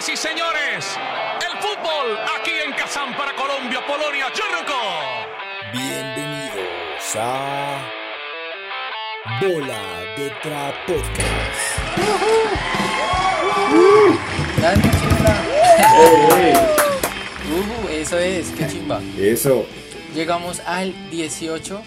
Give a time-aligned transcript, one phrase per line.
[0.00, 0.98] Señoras y señores,
[1.46, 4.80] el fútbol aquí en Kazán para Colombia, Polonia, Churruco.
[5.72, 7.82] Bienvenidos a
[9.40, 9.80] Bola
[10.16, 11.60] de Tra Podcast.
[14.62, 15.34] Dale, chimba.
[17.50, 19.00] Ujú, eso es, qué chimba.
[19.18, 19.66] Eso.
[20.14, 21.82] Llegamos al 18.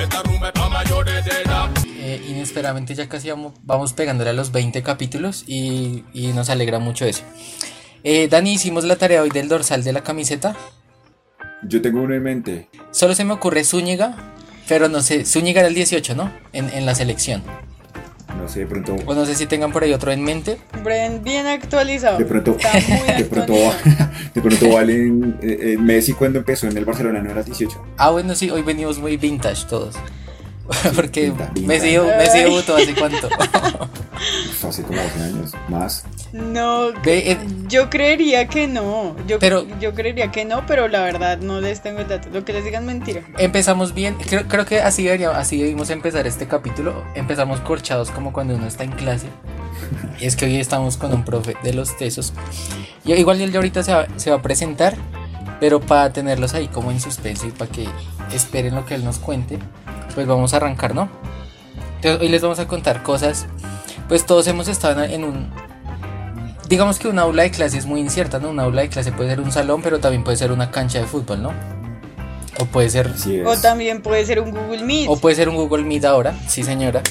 [0.00, 1.79] Esta rumba es pa' mayores de edad.
[2.00, 6.78] Eh, inesperadamente ya casi vamos, vamos pegándole a los 20 capítulos y, y nos alegra
[6.78, 7.22] mucho eso.
[8.02, 10.56] Eh, Dani, hicimos la tarea hoy del dorsal de la camiseta.
[11.62, 12.68] Yo tengo uno en mente.
[12.90, 14.16] Solo se me ocurre Zúñiga,
[14.66, 16.32] pero no sé, Zúñiga era el 18, ¿no?
[16.52, 17.42] En, en la selección.
[18.38, 18.96] No sé, de pronto.
[19.04, 20.58] O no sé si tengan por ahí otro en mente.
[20.82, 22.16] Bren, bien actualizado.
[22.16, 23.54] De pronto, Está muy de pronto,
[24.34, 27.82] de pronto Valen, eh, eh, Messi cuando empezó en el Barcelona no era 18.
[27.98, 29.96] Ah, bueno, sí, hoy venimos muy vintage todos.
[30.96, 31.32] Porque.
[31.62, 33.28] Messi, Messi debutó hace cuánto.
[34.60, 36.04] Pues hace como 12 años, más.
[36.34, 37.38] No, Ve, eh,
[37.68, 39.16] yo creería que no.
[39.26, 42.28] Yo, Pero- yo creería que no, pero la verdad no les tengo el dato.
[42.30, 43.22] Lo que les digan mentira.
[43.38, 47.02] Empezamos bien, creo, creo que así, debería, así debimos empezar este capítulo.
[47.14, 49.28] Empezamos corchados como cuando uno está en clase.
[50.20, 52.34] Y es que hoy estamos con un profe de los tesos.
[53.06, 54.96] Y igual él ya ahorita se va, se va a presentar,
[55.60, 57.88] pero para tenerlos ahí como en suspenso y para que
[58.34, 59.58] esperen lo que él nos cuente,
[60.20, 61.08] pues vamos a arrancar, ¿no?
[61.96, 63.46] Entonces hoy les vamos a contar cosas.
[64.06, 65.50] Pues todos hemos estado en un...
[66.68, 68.50] Digamos que una aula de clase es muy incierta, ¿no?
[68.50, 71.06] Una aula de clase puede ser un salón, pero también puede ser una cancha de
[71.06, 71.52] fútbol, ¿no?
[72.58, 73.26] O puede ser es.
[73.46, 75.08] O también puede ser un Google Meet.
[75.08, 77.02] o puede ser un Google Meet ahora, sí señora.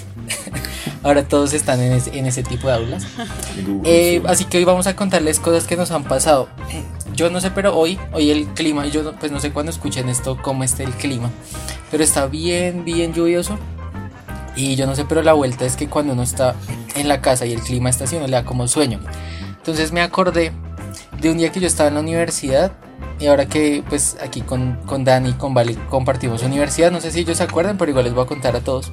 [1.03, 3.05] Ahora todos están en ese, en ese tipo de aulas.
[3.83, 4.27] Eh, sí.
[4.27, 6.47] así que hoy vamos a contarles cosas que nos han pasado.
[7.15, 10.07] Yo no sé, pero hoy, hoy el clima, yo no- pues no sé cuándo escuchen
[10.09, 11.29] esto, cómo esté el clima.
[11.91, 13.57] Pero está bien, bien lluvioso.
[14.55, 16.55] Y yo no sé, pero la vuelta es que cuando uno está
[16.95, 18.99] en la casa y el clima está así, uno le da como sueño.
[19.57, 20.51] Entonces me acordé
[21.21, 22.71] de un día que yo estaba en la universidad.
[23.19, 27.11] Y ahora que pues aquí con, con Dani y con Vale compartimos universidad, no sé
[27.11, 28.91] si ellos se acuerdan, pero igual les voy a contar a todos.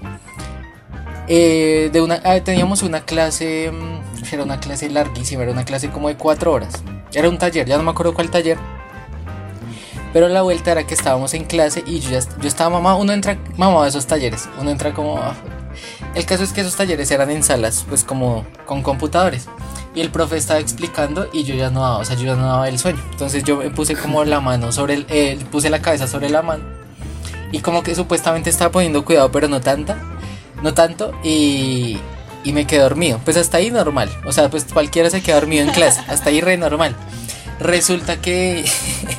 [1.28, 5.90] Eh, de una, ah, teníamos una clase, mm, era una clase larguísima, era una clase
[5.90, 6.82] como de cuatro horas.
[7.12, 8.58] Era un taller, ya no me acuerdo cuál taller.
[10.12, 13.12] Pero la vuelta era que estábamos en clase y yo, ya, yo estaba mamá, uno
[13.12, 15.20] entra mamá a esos talleres, uno entra como...
[16.14, 19.46] El caso es que esos talleres eran en salas, pues como con computadores.
[19.94, 22.46] Y el profe estaba explicando y yo ya no daba, o sea, yo ya no
[22.46, 23.02] daba el sueño.
[23.10, 26.42] Entonces yo me puse como la mano sobre el, eh, puse la cabeza sobre la
[26.42, 26.64] mano.
[27.52, 29.98] Y como que supuestamente estaba poniendo cuidado, pero no tanta,
[30.62, 31.12] no tanto.
[31.22, 31.98] Y,
[32.44, 33.20] y me quedé dormido.
[33.24, 34.08] Pues hasta ahí normal.
[34.24, 36.00] O sea, pues cualquiera se queda dormido en clase.
[36.08, 36.94] Hasta ahí re normal.
[37.58, 38.64] Resulta que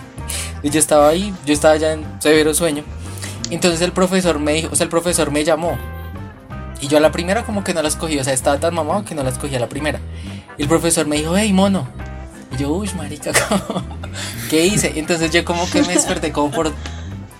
[0.63, 2.83] yo estaba ahí, yo estaba ya en severo sueño.
[3.49, 5.77] Entonces el profesor me dijo, o sea, el profesor me llamó.
[6.79, 9.03] Y yo a la primera como que no las cogí, o sea, estaba tan mamado
[9.03, 9.99] que no las cogí a la primera.
[10.57, 11.87] Y el profesor me dijo, hey, mono.
[12.53, 13.83] Y yo, uy, marica, ¿cómo?
[14.49, 14.93] ¿qué hice?
[14.95, 16.71] Entonces yo como que me desperté como por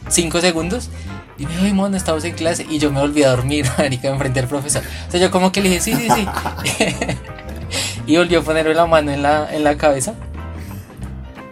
[0.09, 0.89] 5 segundos.
[1.37, 2.65] Y me dijo, hey, mono, estamos en clase.
[2.69, 4.81] Y yo me volví a dormir, marica, enfrente del profesor.
[5.07, 6.27] O sea, yo como que le dije, sí, sí, sí.
[8.07, 10.13] y volvió a ponerme la mano en la, en la cabeza.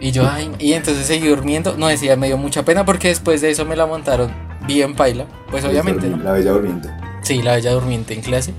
[0.00, 1.76] Y yo, ay, y entonces seguí durmiendo.
[1.78, 4.30] No decía, me dio mucha pena porque después de eso me la montaron
[4.66, 5.24] bien paila.
[5.50, 6.16] Pues obviamente, ¿no?
[6.18, 6.88] La bella durmiente.
[7.22, 8.52] Sí, la bella durmiente en clase.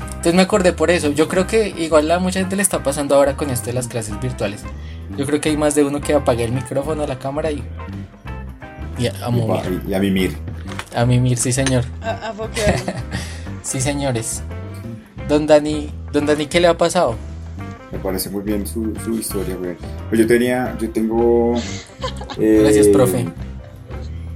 [0.00, 1.10] Entonces me acordé por eso.
[1.10, 3.86] Yo creo que igual a mucha gente le está pasando ahora con esto de las
[3.86, 4.62] clases virtuales.
[5.16, 7.62] Yo creo que hay más de uno que apague el micrófono, la cámara y.
[8.98, 10.36] Y a, a y- y a mimir.
[10.94, 11.84] A mimir, sí, señor.
[12.02, 12.34] A, a.
[13.62, 14.42] Sí, señores.
[15.28, 17.16] Don Dani, don Dani, ¿qué le ha pasado?
[17.92, 19.76] Me parece muy bien su, su historia, güey.
[20.08, 21.54] Pues yo tenía, yo tengo...
[22.38, 23.26] eh, Gracias, profe.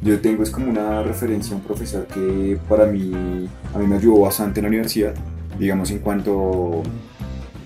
[0.02, 3.96] Yo tengo, es como una referencia a un profesor que para mí, a mí me
[3.96, 5.14] ayudó bastante en la universidad,
[5.58, 6.82] digamos en cuanto,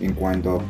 [0.00, 0.62] en cuanto a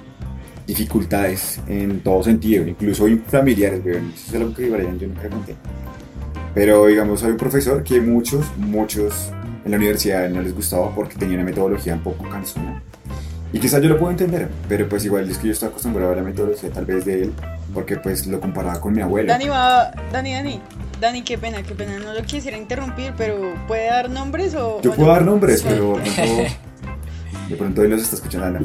[0.67, 3.97] dificultades en todo sentido, incluso familiares, güey.
[3.97, 5.57] Eso es algo que Brian yo nunca conté.
[6.57, 9.31] Pero digamos, hay un profesor que muchos, muchos
[9.65, 12.83] en la universidad no les gustaba porque tenía una metodología un poco cansona.
[13.53, 16.17] Y quizás yo lo puedo entender, pero pues igual es que yo estoy acostumbrado a
[16.17, 17.33] la metodología tal vez de él,
[17.75, 19.29] porque pues lo comparaba con mi abuelo.
[19.29, 19.91] Dani va.
[20.11, 20.61] Dani, Dani.
[20.99, 21.99] Dani, qué pena, qué pena.
[21.99, 24.81] No lo quisiera interrumpir, pero ¿puede dar nombres o.?
[24.81, 25.15] Yo o puedo no?
[25.15, 25.67] dar nombres, Sí.
[25.69, 26.43] pero de pronto,
[27.51, 28.47] de pronto él los está escuchando.
[28.47, 28.61] Ana.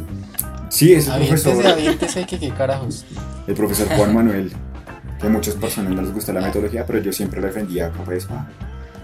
[0.69, 3.05] Sí, es el Aviéntese, profesor, aviéntese, que qué carajos.
[3.47, 4.51] el profesor Juan Manuel,
[5.21, 7.91] que a muchas personas no les gusta la metodología, pero yo siempre lo defendía a
[7.91, 8.47] capa de espada.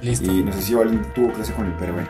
[0.02, 0.32] Listo.
[0.32, 2.10] Y no sé si Valen tuvo clase con él, pero bueno.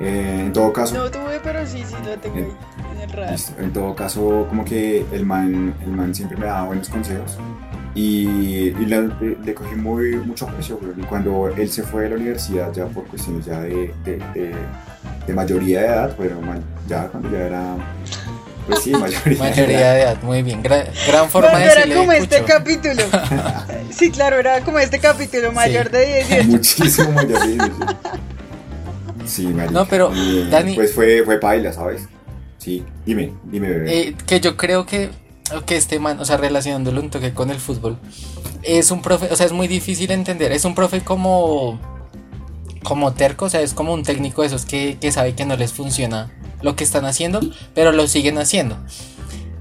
[0.00, 2.46] Eh, en todo caso, No tuve, pero sí, sí lo tengo ahí
[2.94, 3.32] en el radar.
[3.32, 3.52] listo.
[3.60, 7.36] en todo caso, como que el man, el man siempre me daba buenos consejos.
[7.94, 8.28] Y,
[8.78, 10.92] y la- le, le cogí muy, mucho aprecio, güey.
[10.96, 14.54] Y cuando él se fue de la universidad, ya por cuestiones ya de, de, de-
[15.26, 17.74] de mayoría de edad, pero man, ya cuando ya era
[18.68, 19.38] Pues sí, mayoría.
[19.38, 20.62] Mayoría de edad, muy bien.
[20.62, 23.02] Gran, gran forma Cuando de era decirle como este capítulo.
[23.90, 25.92] Sí, claro, era como este capítulo mayor Sí.
[25.92, 26.44] de 18.
[26.48, 27.74] Muchísimo mayor de 18.
[29.26, 29.72] Sí, marica.
[29.72, 32.02] No, pero, Y, Dani- Pues fue, fue paila, ¿sabes?
[32.58, 33.98] Sí, dime, dime, bebé.
[34.08, 35.10] Eh, que yo creo que,
[35.66, 37.96] que este man, o sea, relacionándolo un toque con el fútbol,
[38.62, 40.52] es un profe, o sea, es muy difícil entender.
[40.52, 41.80] Es un profe como,
[42.82, 45.56] como terco, o sea, es como un técnico de esos que, que sabe que no
[45.56, 46.30] les funciona
[46.62, 47.40] lo que están haciendo,
[47.74, 48.76] pero lo siguen haciendo.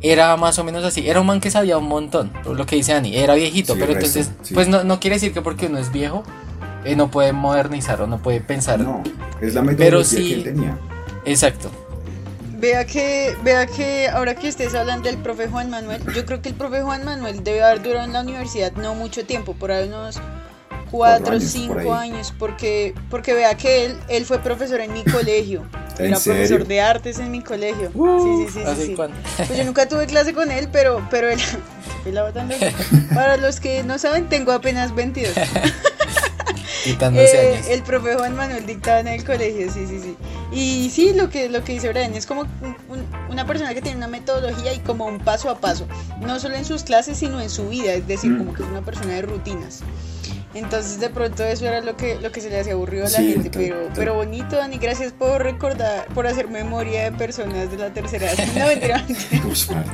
[0.01, 2.93] Era más o menos así, era un man que sabía un montón, lo que dice
[2.93, 4.53] Ani, era viejito, Sí, pero resto, entonces, sí.
[4.53, 6.23] pues no, no quiere decir que porque uno es viejo,
[6.85, 8.79] eh, no puede modernizar o no puede pensar.
[8.79, 9.01] no,
[9.41, 10.77] es la metodología sí- que él tenía.
[11.25, 11.71] Exacto.
[12.59, 16.49] Vea que, vea que ahora que ustedes hablan del profe Juan Manuel, yo creo que
[16.49, 19.87] el profe Juan Manuel debe haber durado en la universidad no mucho tiempo, por ahí
[19.87, 20.19] unos
[20.91, 25.03] cuatro o por cinco años, porque, porque vea que él, él fue profesor en mi
[25.03, 25.63] colegio.
[25.99, 26.41] ¿En Era serio?
[26.41, 27.89] profesor de artes en mi colegio.
[27.95, 28.93] Uh, sí, sí, sí, sí, ¿hace sí.
[28.95, 29.17] cuánto?
[29.37, 31.39] Pues yo nunca tuve clase con él, pero, pero él.
[33.13, 35.33] Para los que no saben, tengo apenas 22.
[36.83, 37.67] Quitándose Eh, años.
[37.69, 40.15] el profe Juan Manuel dictaba en el colegio, sí, sí, sí.
[40.51, 43.81] Y sí, lo que, lo que dice Brian es como un- un- una persona que
[43.81, 45.85] tiene una metodología y como un paso a paso,
[46.21, 48.37] no solo en sus clases, sino en su vida, es decir, Mm.
[48.37, 49.79] como que es una persona de rutinas.
[50.57, 53.17] Entonces de pronto eso era lo que, lo que se le hacía aburrido a la
[53.17, 57.77] Sí, gente, pero, pero bonito, Dani, gracias por recordar, por hacer memoria de personas de
[57.77, 58.45] la tercera edad.
[58.57, 59.85] No, mentira, mentira.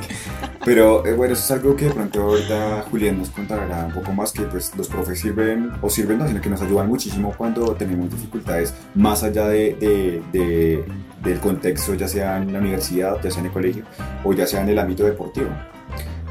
[0.64, 4.12] Pero eh, bueno, eso es algo que de pronto ahorita Julián nos contará un poco
[4.12, 7.74] más, que pues los profes sirven, o sirven no, sino que nos ayudan muchísimo cuando
[7.74, 10.84] tenemos dificultades más allá de, de- de-
[11.22, 13.84] del contexto, ya sea en la universidad, ya sea en el colegio,
[14.24, 15.48] o ya sea en el ámbito deportivo.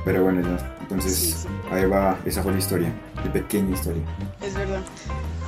[0.05, 1.47] Pero bueno, ya, entonces Sí, sí.
[1.71, 2.93] ahí va, esa fue la historia,
[3.23, 4.03] la pequeña historia.
[4.41, 4.81] Es verdad.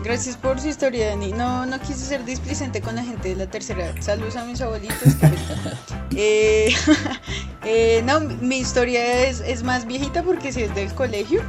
[0.04, 1.32] Gracias por su historia, Dani.
[1.32, 3.96] No, no quise ser displicente con la gente de la tercera edad.
[4.02, 4.98] Saludos a mis abuelitos.
[6.18, 6.74] Eh,
[7.66, 11.42] eh, no, mi historia es, es más viejita porque sí es del colegio.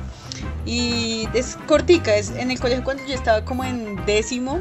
[0.64, 2.16] Y es cortica.
[2.16, 4.58] Es en el colegio cuando yo estaba como en décimo.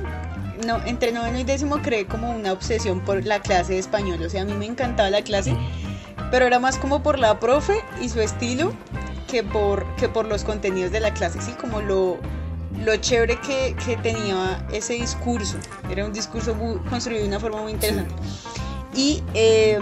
[0.67, 4.21] No, entre noveno y décimo creé como una obsesión por la clase de español.
[4.21, 5.55] O sea, a mí me encantaba la clase.
[6.29, 8.73] Pero era más como por la profe y su estilo
[9.27, 11.41] que por, que por los contenidos de la clase.
[11.41, 12.17] Sí, como lo,
[12.83, 15.57] lo chévere que, que tenía ese discurso.
[15.89, 18.13] Era un discurso muy- construido de una forma muy interesante.
[18.93, 19.77] Y eh,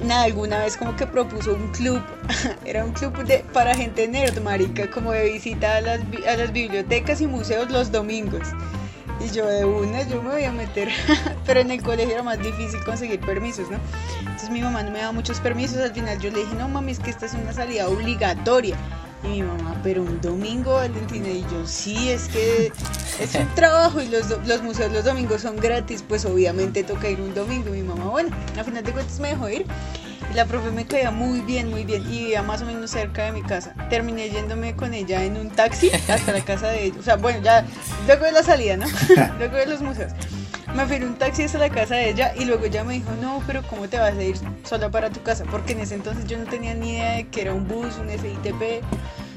[0.00, 2.00] nada, alguna vez como que propuso un club,
[2.64, 6.52] era un club de, para gente nerd, marica, como de visita a las, a las
[6.52, 8.48] bibliotecas y museos los domingos.
[9.20, 10.88] Y yo de una, yo me voy a meter,
[11.46, 13.78] pero en el colegio era más difícil conseguir permisos, ¿no?
[14.20, 16.92] Entonces mi mamá no me daba muchos permisos, al final yo le dije, no mami,
[16.92, 18.76] es que esta es una salida obligatoria.
[19.24, 22.70] Y mi mamá, pero un domingo, Valentina, y yo, sí, es que
[23.18, 27.20] es un trabajo y los, los museos los domingos son gratis, pues obviamente toca ir
[27.20, 27.74] un domingo.
[27.74, 29.66] Y mi mamá, bueno, al final de cuentas me dejó ir.
[30.30, 33.24] Y la profe me caía muy bien, muy bien, y vivía más o menos cerca
[33.24, 33.74] de mi casa.
[33.88, 36.96] Terminé yéndome con ella en un taxi hasta la casa de ella.
[36.98, 37.64] O sea, bueno, ya
[38.06, 38.86] luego de la salida, ¿no?
[39.38, 40.12] luego de los museos.
[40.74, 43.10] Me fui en un taxi hasta la casa de ella y luego ella me dijo,
[43.22, 45.44] no, pero ¿cómo te vas a ir sola para tu casa?
[45.50, 48.10] Porque en ese entonces yo no tenía ni idea de que era un bus, un
[48.10, 48.84] SITP.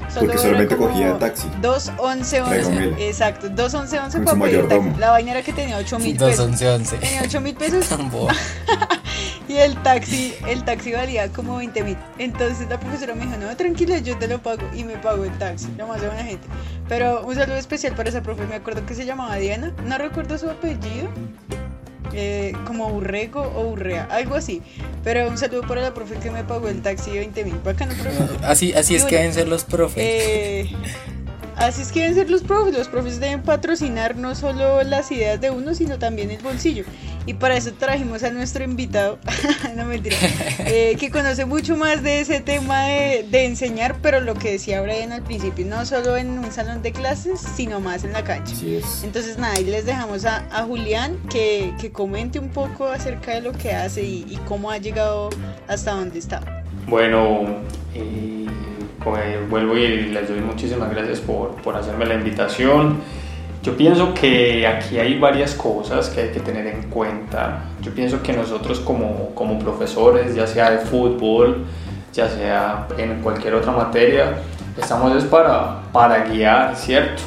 [0.09, 1.47] Solo Porque solamente cogía taxi.
[1.61, 2.53] 2, 11, 11.
[2.53, 2.99] Regomela.
[2.99, 4.99] Exacto, 2, 11, 11 Con para su pedir taxi.
[4.99, 6.45] La vaina era que tenía 8 mil 2, pesos.
[6.47, 6.97] 11, 11.
[6.97, 7.87] Tenía 8 mil pesos.
[9.51, 11.97] y el taxi, el taxi valía como 20 mil.
[12.17, 14.61] Entonces la profesora me dijo, no, tranquila, yo te lo pago.
[14.73, 16.47] Y me pagó el taxi, lo más de buena gente.
[16.87, 20.37] Pero un saludo especial para esa profe, me acuerdo que se llamaba Diana, no recuerdo
[20.37, 21.09] su apellido.
[22.13, 24.61] eh, como Urrego o Urrea, algo así.
[25.03, 27.55] Pero un saludo para la profe que me pagó el taxi de 20 mil.
[27.63, 28.45] Bacano, profe.
[28.45, 30.03] Así, así es que deben ser los profes.
[30.05, 30.69] Eh,
[31.61, 32.73] así es que deben ser los profes.
[32.73, 36.83] Los profes deben patrocinar no solo las ideas de uno, sino también el bolsillo.
[37.25, 39.19] Y para eso trajimos a nuestro invitado,
[39.75, 40.17] no mentira,
[40.59, 44.81] eh, que conoce mucho más de ese tema de, de enseñar, pero lo que decía
[44.81, 48.55] Brian al principio, no solo en un salón de clases, sino más en la cancha.
[48.65, 49.03] Es.
[49.03, 53.41] Entonces nada, ahí les dejamos a, a Julián que, que comente un poco acerca de
[53.41, 55.29] lo que hace y, y cómo ha llegado
[55.67, 56.63] hasta donde está.
[56.87, 57.45] Bueno,
[57.93, 58.47] eh,
[59.03, 62.97] pues, vuelvo y les doy muchísimas gracias por, por hacerme la invitación.
[63.63, 67.65] Yo pienso que aquí hay varias cosas que hay que tener en cuenta.
[67.81, 71.65] Yo pienso que nosotros como, como profesores, ya sea de fútbol,
[72.11, 74.37] ya sea en cualquier otra materia,
[74.77, 77.21] estamos es para, para guiar, ¿cierto?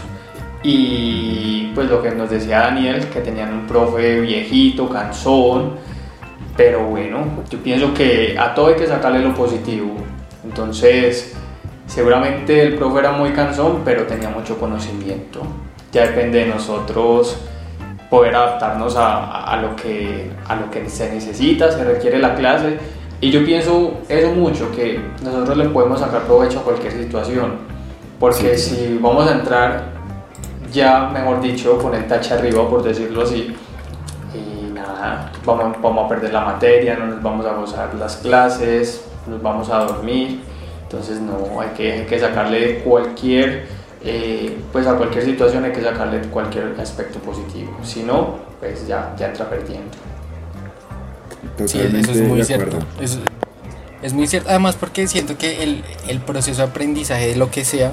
[0.64, 5.74] Y pues lo que nos decía Daniel, que tenían un profe viejito, cansón,
[6.56, 9.94] pero bueno, yo pienso que a todo hay que sacarle lo positivo.
[10.42, 11.36] Entonces,
[11.86, 15.40] seguramente el profe era muy cansón, pero tenía mucho conocimiento.
[15.92, 17.36] Ya depende de nosotros
[18.10, 22.78] poder adaptarnos a, a- lo, que, a lo que se necesita, se requiere la clase.
[23.20, 27.52] Y yo pienso eso mucho, que nosotros le podemos sacar provecho a cualquier situación,
[28.20, 29.84] porque si vamos a entrar
[30.72, 33.54] ya, mejor dicho, con el tache arriba, por decirlo así,
[34.34, 39.06] y nada, vamos, vamos a perder la materia, no nos vamos a gozar las clases,
[39.26, 40.40] nos vamos a dormir,
[40.94, 43.66] entonces no, hay que, hay que sacarle cualquier,
[44.04, 49.14] eh, pues a cualquier situación hay que sacarle cualquier aspecto positivo, si no, pues ya,
[49.18, 49.90] ya entra perdiendo.
[51.66, 52.78] Sí, eso es muy de cierto.
[53.00, 53.18] Eso
[54.02, 54.48] es muy cierto.
[54.50, 57.92] Además, porque siento que el, el proceso de aprendizaje de lo que sea,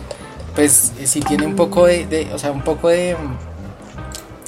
[0.55, 3.15] pues eh, sí tiene un poco de, de- o sea, un poco de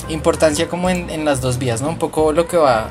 [0.08, 1.90] mm, importancia como en, en las dos vías, ¿no?
[1.90, 2.90] Un poco lo que va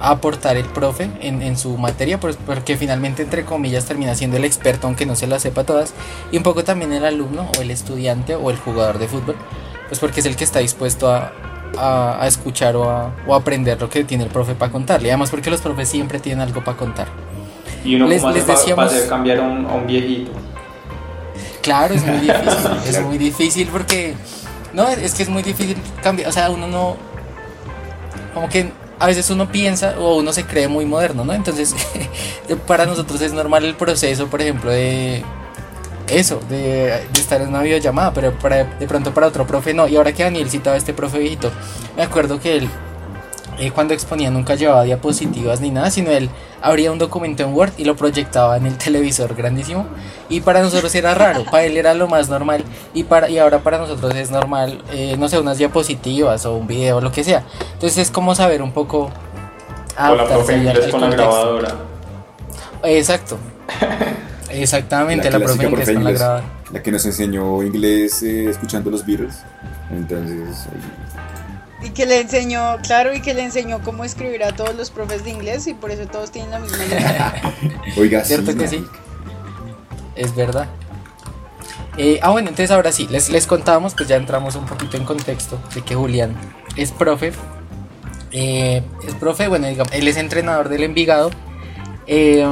[0.00, 4.86] aportar el profe en, en su materia, porque finalmente, entre comillas, termina siendo el experto,
[4.86, 5.92] aunque no se las sepa todas,
[6.30, 9.36] y un poco también el alumno o el estudiante o el jugador de fútbol,
[9.88, 11.32] pues porque es el que está dispuesto a,
[11.76, 15.10] a- a escuchar o a, o aprender lo que tiene el profe para contarle.
[15.10, 17.08] Además, porque los profes siempre tienen algo para contar.
[17.84, 20.30] Y uno Les- para decíamos- hacer cambiar a un, a un viejito.
[21.62, 24.14] Claro, es muy difícil, es muy difícil porque
[24.72, 26.96] no, es que es muy difícil cambiar, o sea, uno no
[28.34, 31.32] como que a veces uno piensa o uno se cree muy moderno, ¿no?
[31.32, 31.74] Entonces,
[32.66, 35.24] para nosotros es normal el proceso, por ejemplo, de
[36.08, 39.86] eso, de, estar en una videollamada, pero para, de pronto para otro profe no.
[39.88, 41.50] Y ahora que Daniel citaba a este profe viejito,
[41.96, 42.68] me acuerdo que él
[43.58, 46.30] eh, cuando exponía nunca llevaba diapositivas ni nada, sino él
[46.62, 49.86] abría un documento en Word y lo proyectaba en el televisor grandísimo.
[50.28, 52.62] Y para nosotros era raro, para él era lo más normal.
[52.94, 56.66] Y, para, y ahora para nosotros es normal, eh, no sé, unas diapositivas o un
[56.66, 57.44] video o lo que sea.
[57.74, 59.10] Entonces es como saber un poco...
[60.00, 61.16] O la profe inglés con la contexto.
[61.16, 61.74] grabadora.
[62.84, 63.38] Exacto.
[64.50, 66.44] Exactamente, la, profe inglés profe con la grabadora.
[66.72, 69.40] la que nos enseñó inglés eh, escuchando los Beatles.
[69.90, 71.27] Entonces, ahí-
[71.82, 75.22] Y que le enseñó, claro, y que le enseñó cómo escribir a todos los profes
[75.24, 77.54] de inglés y por eso todos tienen la misma letra.
[77.96, 78.84] oiga, ¿Cierto sí, que sí?
[80.16, 80.66] Es verdad.
[81.96, 85.04] Eh, ah, bueno, entonces ahora sí, les, les contábamos, pues ya entramos un poquito en
[85.04, 86.34] contexto de que Julián
[86.76, 87.32] es profe.
[88.32, 91.30] Eh, es profe, bueno, digamos, él es entrenador del Envigado.
[92.06, 92.44] eh,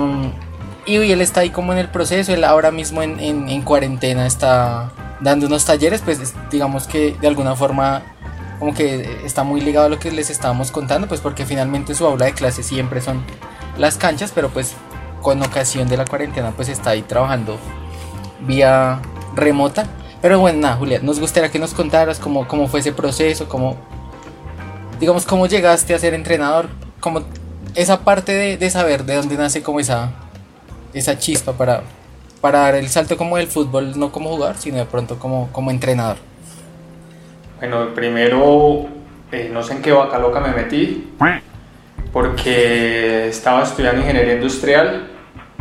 [0.85, 3.63] y hoy él está ahí como en el proceso, él ahora mismo en, en- en
[3.63, 8.03] cuarentena está dando unos talleres, pues es- digamos que de alguna forma
[8.59, 12.07] como que está muy ligado a lo que les estábamos contando, pues porque finalmente su
[12.07, 13.23] aula de clase siempre son
[13.79, 14.75] las canchas, pero pues
[15.23, 17.59] con ocasión de la cuarentena pues está ahí trabajando
[18.41, 19.01] vía
[19.35, 19.87] remota.
[20.23, 23.77] Pero bueno, nada, Julia, nos gustaría que nos contaras cómo, cómo fue ese proceso, cómo,
[24.99, 26.69] digamos, cómo llegaste a ser entrenador,
[27.01, 27.23] como
[27.75, 30.13] esa parte de, de saber de dónde nace como esa,
[30.95, 31.83] esa chispa para,
[32.41, 35.71] para dar el salto como del fútbol, no como jugador, sino de pronto como, como
[35.71, 36.17] entrenador.
[37.59, 38.85] Bueno, primero,
[39.33, 41.15] eh, no sé en qué vaca loca me metí,
[42.13, 45.09] porque estaba estudiando ingeniería industrial,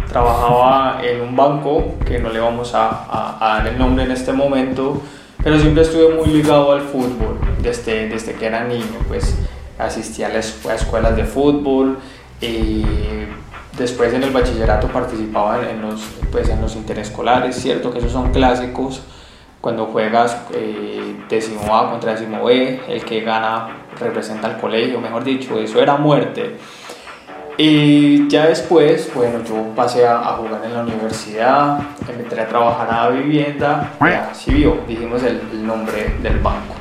[0.10, 5.02] trabajaba en un banco, que no le vamos a, dar el nombre en este momento,
[5.42, 9.34] pero siempre estuve muy ligado al fútbol, desde, desde que era niño, pues
[9.80, 11.98] asistía a las escuelas de fútbol,
[12.42, 12.84] y
[13.78, 18.34] después en el bachillerato participaba en los, pues, en los interescolares, cierto que esos son
[18.34, 19.02] clásicos,
[19.66, 23.70] cuando juegas eh, décimo A contra décimo B, el que gana
[24.00, 26.58] representa al colegio, mejor dicho, eso era muerte.
[27.58, 32.88] Y ya después, bueno, yo pasé a, a jugar en la universidad, entré a trabajar
[32.92, 36.76] a la vivienda, ya, sí vio, dijimos el, el nombre del banco.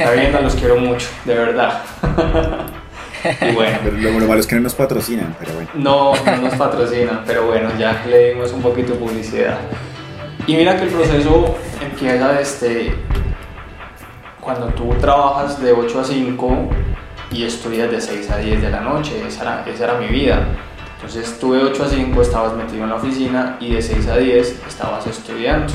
[0.00, 1.82] La vivienda los quiero mucho, de verdad.
[3.48, 5.70] y bueno, Pero lo, lo malo es que no nos patrocinan, pero bueno.
[5.74, 9.56] no, no nos patrocinan, pero bueno, ya le dimos un poquito de publicidad.
[10.46, 12.94] Y mira que el proceso empieza desde
[14.40, 16.68] cuando tú trabajas de 8 a 5
[17.30, 20.44] y estudias de 6 a 10 de la noche, esa era, esa era mi vida.
[20.96, 24.16] Entonces tú de 8 a 5 estabas metido en la oficina y de 6 a
[24.16, 25.72] 10 estabas estudiando.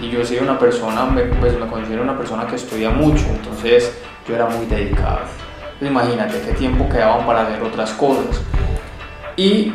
[0.00, 1.08] Y yo soy una persona,
[1.40, 3.98] pues me considero una persona que estudia mucho, entonces
[4.28, 5.20] yo era muy dedicado.
[5.80, 8.42] Entonces, imagínate qué tiempo quedaban para hacer otras cosas.
[9.36, 9.72] Y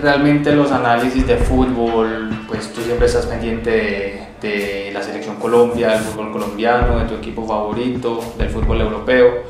[0.00, 6.00] realmente los análisis de fútbol, pues tú siempre estás pendiente de, la selección Colombia, del
[6.00, 9.42] fútbol colombiano, de tu equipo favorito, del fútbol europeo,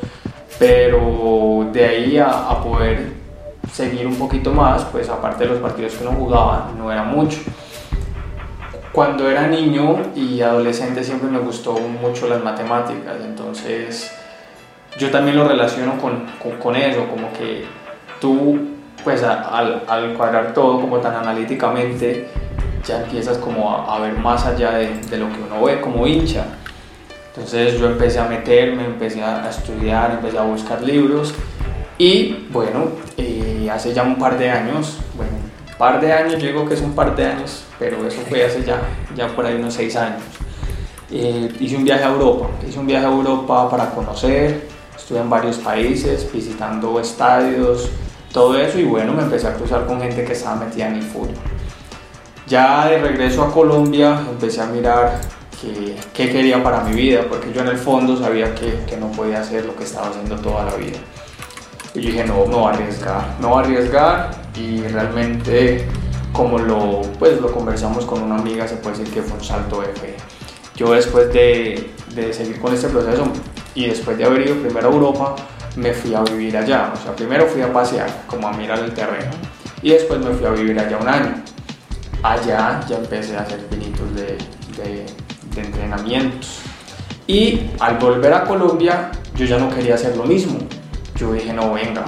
[0.59, 3.12] pero de ahí a, poder
[3.73, 7.38] seguir un poquito más, pues aparte de los partidos que uno jugaba, no era mucho.
[8.93, 14.11] Cuando era niño y adolescente siempre me gustó mucho las matemáticas, entonces
[14.99, 16.26] yo también lo relaciono con,
[16.59, 17.65] con eso, como que
[18.21, 22.29] tú pues al, al cuadrar todo como tan analíticamente,
[22.87, 26.07] ya empiezas como a, a ver más allá de, de lo que uno ve como
[26.07, 26.45] hincha.
[27.37, 31.35] Entonces yo empecé a meterme, empecé a, estudiar, empecé a buscar libros
[31.99, 32.87] y bueno,
[33.19, 36.75] eh, hace ya un par de años, bueno, un par de años, yo digo que
[36.75, 38.81] es un par de años, pero eso fue hace ya,
[39.15, 40.23] ya por ahí unos seis años.
[41.11, 45.29] Eh, hice un viaje a Europa, hice un viaje a Europa para conocer, estuve en
[45.29, 47.91] varios países visitando estadios,
[48.33, 51.02] todo eso y bueno, me empecé a cruzar con gente que estaba metida en el
[51.02, 51.35] fútbol.
[52.47, 55.21] Ya de regreso a Colombia empecé a mirar
[56.14, 59.40] qué, quería para mi vida, porque yo en el fondo sabía que, que, no podía
[59.40, 60.99] hacer lo que estaba haciendo toda la vida.
[61.95, 65.87] Y yo dije, no, no voy a arriesgar, no voy a arriesgar y realmente
[66.33, 69.80] como lo, pues, lo conversamos con una amiga, se puede decir que fue un salto
[69.80, 70.16] de fe.
[70.76, 73.25] Yo después de, de seguir con este proceso
[73.75, 75.37] y después de haber ido primero a Europa,
[75.76, 76.92] me fui a vivir allá.
[76.95, 79.30] O sea, primero fui a pasear, como a mirar el terreno,
[79.83, 81.42] y después me fui a vivir allá un año
[82.23, 84.38] allá ya empecé a hacer pinitos de,
[84.83, 85.06] de,
[85.61, 86.61] entrenamientos.
[87.26, 90.59] Y al volver a Colombia, yo ya no quería hacer lo mismo.
[91.16, 92.04] Yo dije, no, venga,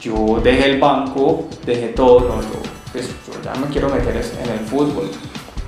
[0.00, 2.40] yo dejé el banco, dejé todo, no,
[2.92, 5.10] pues, yo ya me quiero meter en el fútbol.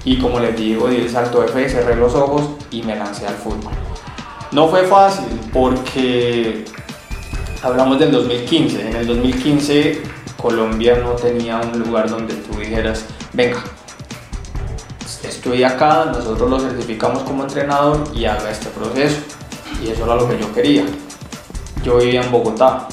[0.05, 3.27] Y como les digo, di el salto de fe, cerré los ojos y me lancé
[3.27, 3.73] al fútbol.
[4.51, 6.65] No fue fácil porque
[7.63, 8.89] hablamos del 2015.
[8.89, 10.03] En el 2015
[10.41, 13.63] Colombia no tenía un lugar donde tú dijeras, venga,
[15.23, 19.19] estoy acá, nosotros lo certificamos como entrenador y haga este proceso.
[19.83, 20.85] Y eso era lo que yo quería.
[21.83, 22.89] Yo vivía en Bogotá.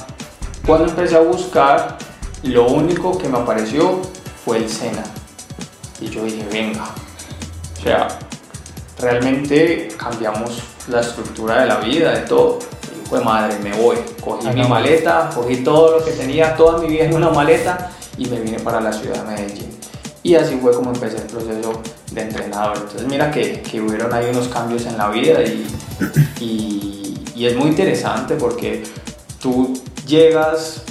[0.65, 1.97] Cuando empecé a buscar,
[2.43, 4.01] lo único que me apareció
[4.45, 5.03] fue el SENA.
[5.99, 6.85] Y yo dije, venga.
[7.77, 8.07] O sea,
[8.99, 12.59] realmente cambiamos la estructura de la vida, de todo.
[13.09, 13.97] Fue madre, me voy.
[14.21, 18.25] Cogí mi maleta, cogí todo lo que tenía, toda mi vida en una maleta y
[18.25, 19.77] me vine para la ciudad de Medellín.
[20.23, 22.77] Y así fue como empecé el proceso de entrenador.
[22.77, 25.65] Entonces mira que, que hubieron ahí unos cambios en la vida y,
[26.41, 28.83] y, y, es muy interesante porque
[29.39, 30.81] tú llegas,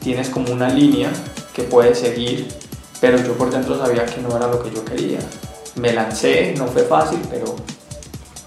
[0.00, 1.10] tienes como una línea
[1.52, 2.48] que puedes seguir,
[3.00, 5.18] pero yo por dentro sabía que no era lo que yo quería.
[5.74, 7.54] Me lancé, no fue fácil, pero,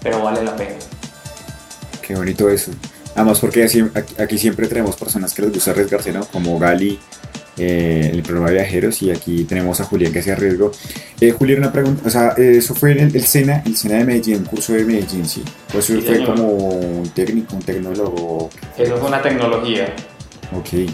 [0.02, 0.74] pero vale la pena.
[2.02, 2.72] Qué bonito eso.
[3.20, 3.64] Además porque
[4.18, 6.24] aquí siempre tenemos personas que les gusta arriesgarse, ¿no?
[6.26, 6.98] Como Gali,
[7.58, 10.72] eh, el programa de viajeros y aquí tenemos a Julián que se arriesgó.
[11.20, 13.96] Eh, Julián, una pregunta, o sea, eh, eso fue en el, el, SENA, el SENA
[13.98, 15.42] de Medellín, un curso de Medellín, sí.
[15.74, 16.34] O eso Sí, fue señor.
[16.34, 18.48] como un técnico, un tecnólogo.
[18.78, 19.94] Eso fue una tecnología.
[20.56, 20.90] Ok.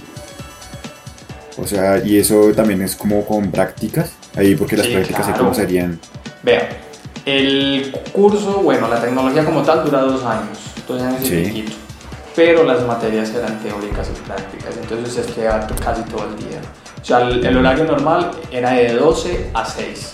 [1.59, 5.39] O sea, y eso también es como con prácticas, ahí porque las Sí, prácticas claro.
[5.45, 5.99] cómo serían.
[6.43, 6.69] Vea,
[7.25, 11.65] el curso, bueno, la tecnología como tal dura dos años, dos años y Sí.
[12.37, 15.49] Pero las materias eran teóricas y prácticas, entonces es que
[15.83, 16.61] casi todo el día.
[17.01, 20.13] O sea, el, el horario normal era de 12 a 6,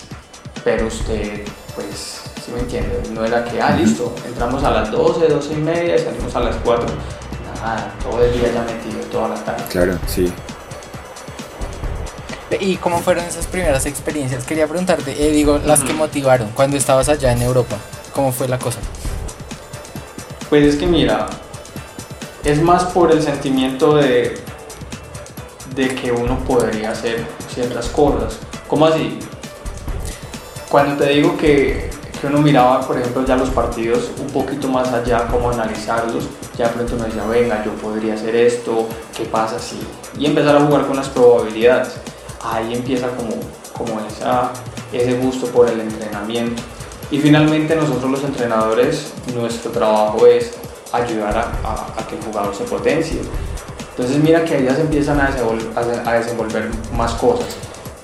[0.63, 1.41] pero usted,
[1.75, 5.57] pues, si me entiende, no era que, ah, listo, entramos a las 12, 12 y
[5.57, 6.85] media, salimos a las 4,
[7.61, 9.63] nada, todo el día ya metido, toda la tarde.
[9.69, 10.31] Claro, sí.
[12.59, 14.45] ¿Y cómo fueron esas primeras experiencias?
[14.45, 17.75] Quería preguntarte, eh, digo, las que motivaron cuando estabas allá en Europa.
[18.13, 18.79] ¿Cómo fue la cosa?
[20.49, 21.27] Pues es que mira,
[22.43, 24.37] es más por el sentimiento de,
[25.75, 28.37] de que uno podría hacer ciertas cosas.
[28.67, 29.19] ¿Cómo así?
[30.69, 34.91] Cuando te digo que, que uno miraba, por ejemplo, ya los partidos un poquito más
[34.91, 36.25] allá, cómo analizarlos,
[36.57, 39.79] ya de pronto uno decía, venga, yo podría hacer esto, ¿qué pasa si?
[40.17, 41.95] Y empezar a jugar con las probabilidades.
[42.43, 43.35] Ahí empieza como,
[43.77, 44.51] como esa,
[44.91, 46.61] ese gusto por el entrenamiento.
[47.09, 50.53] Y finalmente nosotros los entrenadores, nuestro trabajo es
[50.93, 53.19] ayudar a, a- a que el jugador se potencie.
[53.91, 57.47] Entonces mira que ahí ya se empiezan a desenvol- a- a desenvolver más cosas.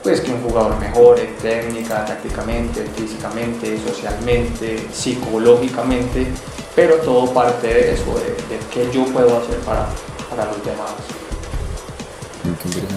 [0.03, 6.27] Pues que un jugador mejore técnica, tácticamente, físicamente, socialmente, psicológicamente,
[6.75, 9.87] pero todo parte de eso, de, de qué yo puedo hacer para,
[10.29, 10.91] para los demás.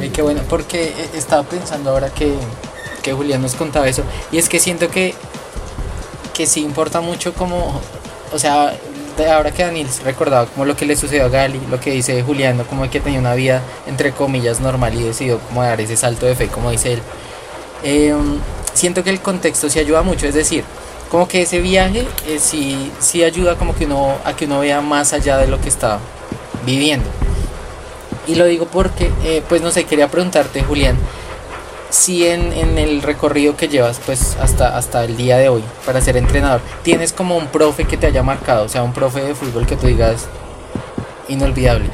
[0.00, 2.34] Y qué bueno, porque eh, estaba pensando ahora que,
[3.02, 5.14] que Julián nos contaba eso, y es que siento que,
[6.32, 7.80] que sí importa mucho como,
[8.32, 8.74] o sea,
[9.30, 12.56] ahora que Daniel recordaba como lo que le sucedió a Gali, lo que dice Julián,
[12.56, 12.64] ¿no?
[12.64, 16.34] como que tenía una vida entre comillas normal y decidió como dar ese salto de
[16.34, 17.02] fe, como dice él.
[17.84, 18.14] Eh,
[18.74, 20.64] siento que el contexto sí ayuda mucho, es decir,
[21.10, 24.80] como que ese viaje eh, sí, sí ayuda como que uno, a que uno vea
[24.80, 25.98] más allá de lo que está
[26.64, 27.08] viviendo.
[28.26, 30.96] Y lo digo porque, eh, pues no sé, quería preguntarte, Julián,
[31.92, 36.00] si en, en el recorrido que llevas, pues hasta, hasta el día de hoy, para
[36.00, 39.34] ser entrenador, tienes como un profe que te haya marcado, o sea, un profe de
[39.34, 40.26] fútbol que tú digas
[41.28, 41.90] inolvidable.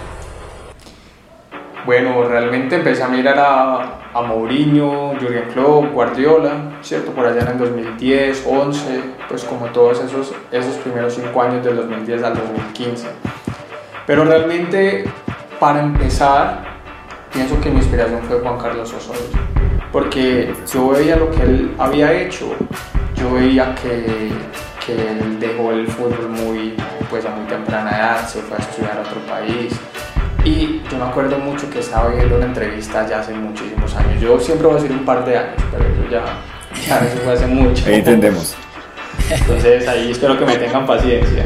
[1.84, 7.11] Bueno, realmente empecé a mirar a, a Mourinho, Jurgen Klopp, Guardiola, ¿cierto?
[7.11, 11.74] Por allá en el 2010, 11, pues como todos esos, esos primeros cinco años del
[11.74, 13.08] 2010 al 2015.
[14.06, 15.06] Pero realmente,
[15.58, 16.78] para empezar,
[17.33, 19.23] pienso que mi inspiración fue Juan Carlos Osorio,
[19.93, 22.55] porque yo veía lo que él había hecho,
[23.17, 24.31] yo veía que,
[24.85, 26.75] que él dejó el fútbol muy,
[27.11, 29.73] pues a muy temprana edad, se fue a estudiar a otro país.
[30.45, 34.21] Y yo me acuerdo mucho que estaba viendo una entrevista ya hace muchísimos años.
[34.21, 36.25] Yo siempre voy a decir un par de años, pero yo ya,
[36.87, 37.85] ya eso fue hace mucho.
[37.87, 38.55] Ahí entendemos.
[39.31, 41.45] Entonces ahí espero que me tengan paciencia.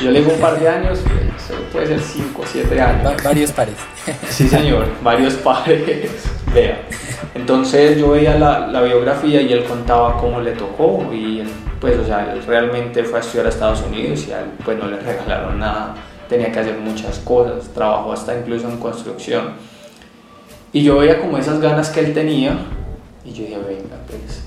[0.00, 3.06] Yo le digo un par de años, eso puede ser 5 o 7 años.
[3.06, 3.74] Va- varios pares.
[4.30, 6.10] Sí, señor, varios pares.
[6.54, 6.82] Vea.
[7.34, 11.48] Entonces yo veía la, la biografía y él contaba cómo le tocó y él,
[11.80, 14.78] pues, o sea, él realmente fue a estudiar a Estados Unidos y a él, pues,
[14.78, 15.94] no le regalaron nada.
[16.28, 19.52] Tenía que hacer muchas cosas, trabajó hasta incluso en construcción.
[20.72, 22.56] Y yo veía como esas ganas que él tenía
[23.24, 24.41] y yo dije, venga, pues,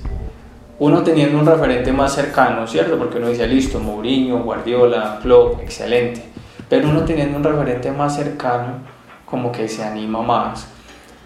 [0.79, 2.97] uno teniendo un referente más cercano, ¿cierto?
[2.97, 6.23] Porque uno decía, listo, Mourinho, Guardiola, Klopp, excelente.
[6.69, 8.79] Pero uno teniendo un referente más cercano,
[9.25, 10.67] como que se anima más.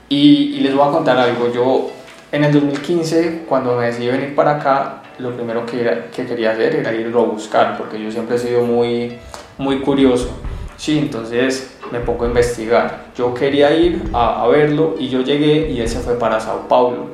[0.08, 1.52] Y, les voy a contar algo.
[1.52, 1.92] Yo,
[2.32, 6.52] en el 2015, cuando me decidí venir para acá, lo primero que, era- que quería
[6.52, 9.18] hacer era irlo a buscar, porque yo siempre he sido muy,
[9.58, 10.30] muy curioso.
[10.78, 13.06] Sí, entonces me pongo a investigar.
[13.18, 17.08] Yo quería ir a, verlo y yo llegué y él fue para Sao Paulo.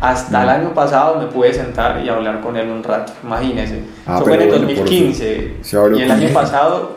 [0.00, 3.82] Hasta el año pasado me pude sentar y hablar con él un rato, imagínense.
[4.06, 6.94] Ah, Eso fue en el pero bueno, por 2015 Se habló y el año pasado,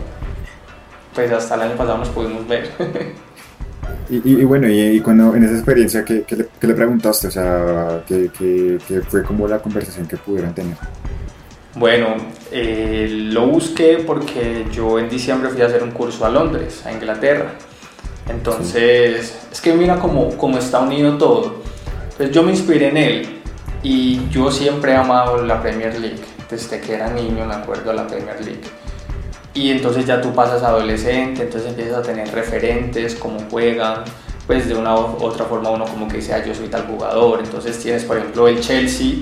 [1.13, 2.70] pues hasta el año pasado nos pudimos ver.
[4.10, 6.74] Y, y- y bueno, y, y cuando en esa experiencia, ¿qué, qué le, qué le
[6.74, 7.28] preguntaste?
[7.28, 10.78] O sea, ¿qué, qué, qué fue como la conversación que pudieron tener?
[11.76, 12.16] Bueno,
[12.52, 16.92] eh, lo busqué porque yo en diciembre fui a hacer un curso a Londres, a
[16.92, 17.54] Inglaterra.
[18.28, 21.63] Entonces, es que mira cómo, cómo está unido todo.
[22.17, 23.41] Pues yo me inspiré en él
[23.82, 26.21] y yo siempre he amado la Premier League.
[26.49, 28.62] Desde que era niño me acuerdo de la Premier League.
[29.56, 34.04] Y entonces ya tú pasas adolescente, entonces empiezas a tener referentes, cómo juegan.
[34.45, 37.39] Pues de una u otra forma uno como que dice, ah, yo soy tal jugador.
[37.43, 39.15] Entonces tienes, por ejemplo, el Chelsea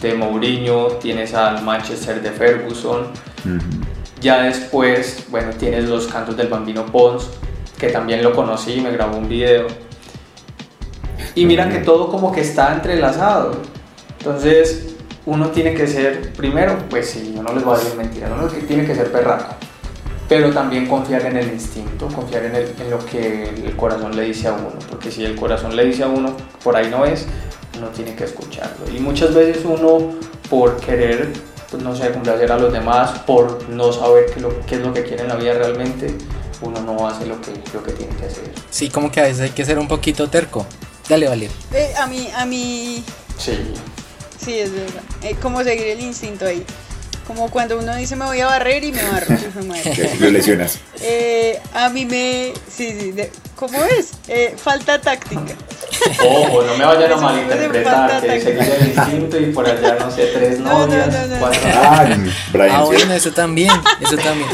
[0.00, 3.06] de Mourinho, tienes al Manchester de Ferguson.
[4.20, 7.28] Ya después, bueno, tienes los cantos del Bambino Pons,
[7.78, 9.66] que también lo conocí, me grabó un video.
[11.34, 13.56] Y mira que todo como que está entrelazado.
[14.18, 14.86] Entonces,
[15.26, 18.46] uno tiene que ser, primero, pues sí, yo no les voy a decir mentiras, uno
[18.48, 19.54] tiene que ser perraco,
[20.28, 24.22] pero también confiar en el instinto, confiar en, el- en lo que el corazón le
[24.22, 27.26] dice a uno, porque si el corazón le dice a uno, por ahí no es,
[27.78, 28.84] uno tiene que escucharlo.
[28.94, 30.10] Y muchas veces uno,
[30.50, 31.32] por querer,
[31.70, 34.92] pues no sé, complacer a los demás, por no saber qué, lo- qué es lo
[34.92, 36.14] que quiere en la vida realmente,
[36.60, 38.44] uno no hace lo que, lo que tiene que hacer.
[38.70, 40.66] Sí, como que a veces hay que ser un poquito terco.
[41.08, 41.50] Dale, Valer.
[41.72, 43.04] Eh, a mí, a mí,
[43.38, 43.58] Sí,
[44.42, 45.02] sí, es verdad.
[45.22, 46.64] Eh, como seguir el instinto ahí.
[47.26, 49.36] Como cuando uno dice me voy a barrer y me barro.
[50.20, 50.78] lo lesionas.
[51.00, 52.52] Eh, a mí me.
[52.68, 53.12] Sí, sí.
[53.12, 54.10] de- ¿Cómo es?
[54.26, 55.40] Eh, falta táctica.
[56.24, 60.26] Ojo, no me vayan a malinterpretar, que seguir el instinto y por allá, no sé,
[60.34, 61.60] tres No, no, novias, no, no, cuatro...
[61.72, 62.04] Ah,
[62.52, 62.70] Brian.
[62.74, 62.86] Ah, sí.
[62.86, 63.70] bueno, eso también.
[64.00, 64.48] Eso también.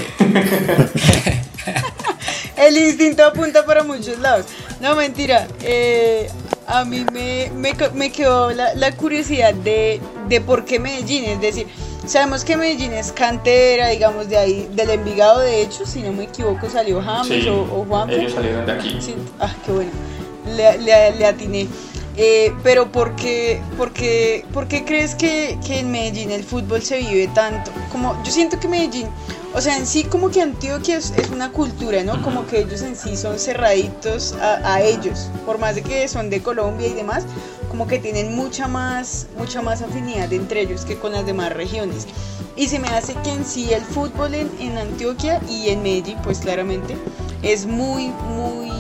[2.57, 4.47] El instinto apunta para muchos lados.
[4.81, 5.49] No, mentira.
[5.63, 6.29] Eh,
[6.67, 11.25] a mí me, me, me quedó la, la curiosidad de, de por qué Medellín.
[11.25, 11.67] Es decir,
[12.07, 16.25] sabemos que Medellín es cantera, digamos, de ahí, del Envigado, de hecho, si no me
[16.25, 18.15] equivoco, salió James Sí, o, o Juanjo.
[18.15, 18.99] ellos salieron de aquí.
[19.01, 19.91] Sí, ah, qué bueno.
[20.57, 21.67] Le, le- le atiné.
[22.21, 26.83] Eh, pero ¿por qué, por qué- por qué crees que, que en Medellín el fútbol
[26.83, 27.71] se vive tanto?
[27.93, 29.07] Como, yo siento que Medellín,
[29.55, 32.23] o sea, en sí como que Antioquia es, una cultura, ¿no?
[32.23, 36.31] Como que ellos en sí son cerraditos a, a ellos, por más de que son
[36.31, 37.25] de Colombia y demás,
[37.69, 42.07] como que tienen mucha más, mucha más afinidad entre ellos que con las demás regiones.
[42.57, 46.19] Y se me hace que en sí el fútbol en, en Antioquia y en Medellín,
[46.25, 46.97] pues claramente,
[47.43, 48.73] es muy, muy,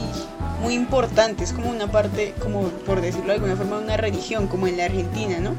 [0.60, 1.44] muy importante.
[1.44, 4.86] Es como una parte, como por decirlo de alguna forma, una religión, como en la
[4.86, 5.54] Argentina, ¿no?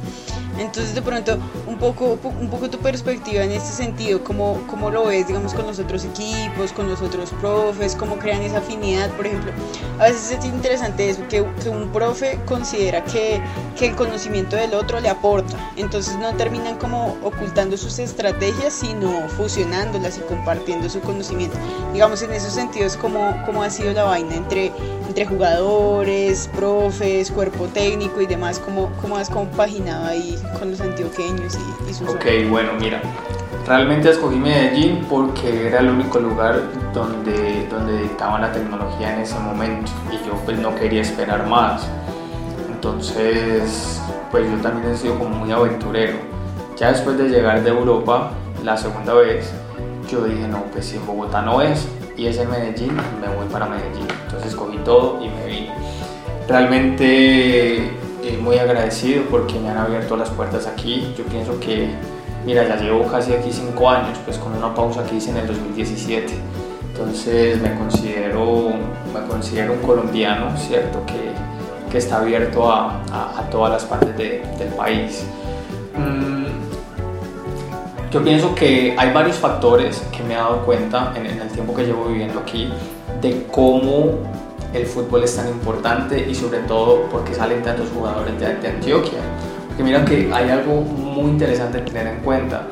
[0.59, 5.05] Entonces de pronto un poco, un poco tu perspectiva en este sentido, cómo, cómo lo
[5.05, 9.25] ves, digamos, con los otros equipos, con los otros profes, cómo crean esa afinidad, por
[9.25, 9.51] ejemplo.
[9.99, 13.41] A veces es interesante eso, que, que un profe considera que,
[13.77, 19.29] que el conocimiento del otro le aporta, entonces no terminan como ocultando sus estrategias, sino
[19.29, 21.57] fusionándolas y compartiendo su conocimiento.
[21.93, 24.73] Digamos, en esos sentidos, ¿cómo, cómo ha sido la vaina entre,
[25.07, 28.59] entre jugadores, profes, cuerpo técnico y demás?
[28.59, 33.01] ¿Cómo, cómo has compaginado ahí con los antioqueños y, y sus Ok, bueno, mira,
[33.65, 36.61] realmente escogí Medellín porque era el único lugar
[36.93, 41.87] donde, donde dictaban la tecnología en ese momento y yo pues no quería esperar más.
[42.67, 46.17] Entonces, pues yo también he sido como muy aventurero.
[46.77, 48.31] Ya después de llegar de Europa,
[48.63, 49.51] la segunda vez,
[50.09, 53.45] yo dije, no, pues si en Bogotá no es y es en Medellín, me voy
[53.51, 54.07] para Medellín.
[54.25, 55.73] Entonces cogí todo y me vine.
[56.47, 57.91] realmente
[58.23, 61.13] eh, muy agradecido porque me han abierto las puertas aquí.
[61.17, 61.89] Yo pienso que,
[62.45, 65.47] mira, ya llevo casi aquí cinco años, pues con una pausa que hice en el
[65.47, 66.33] 2017.
[66.91, 68.71] Entonces me considero,
[69.13, 71.05] me considero un colombiano, ¿cierto?
[71.05, 71.31] Que,
[71.89, 73.01] que está abierto a,
[73.37, 75.25] a, todas las partes de, del país.
[75.95, 76.47] Mm,
[78.11, 81.73] yo pienso que hay varios factores que me he dado cuenta en, en el tiempo
[81.73, 82.69] que llevo viviendo aquí
[83.21, 84.19] de cómo
[84.73, 89.19] el fútbol es tan importante y sobre todo porque salen tantos jugadores de, de Antioquia.
[89.67, 92.63] Porque mira que hay algo muy interesante que tener en cuenta.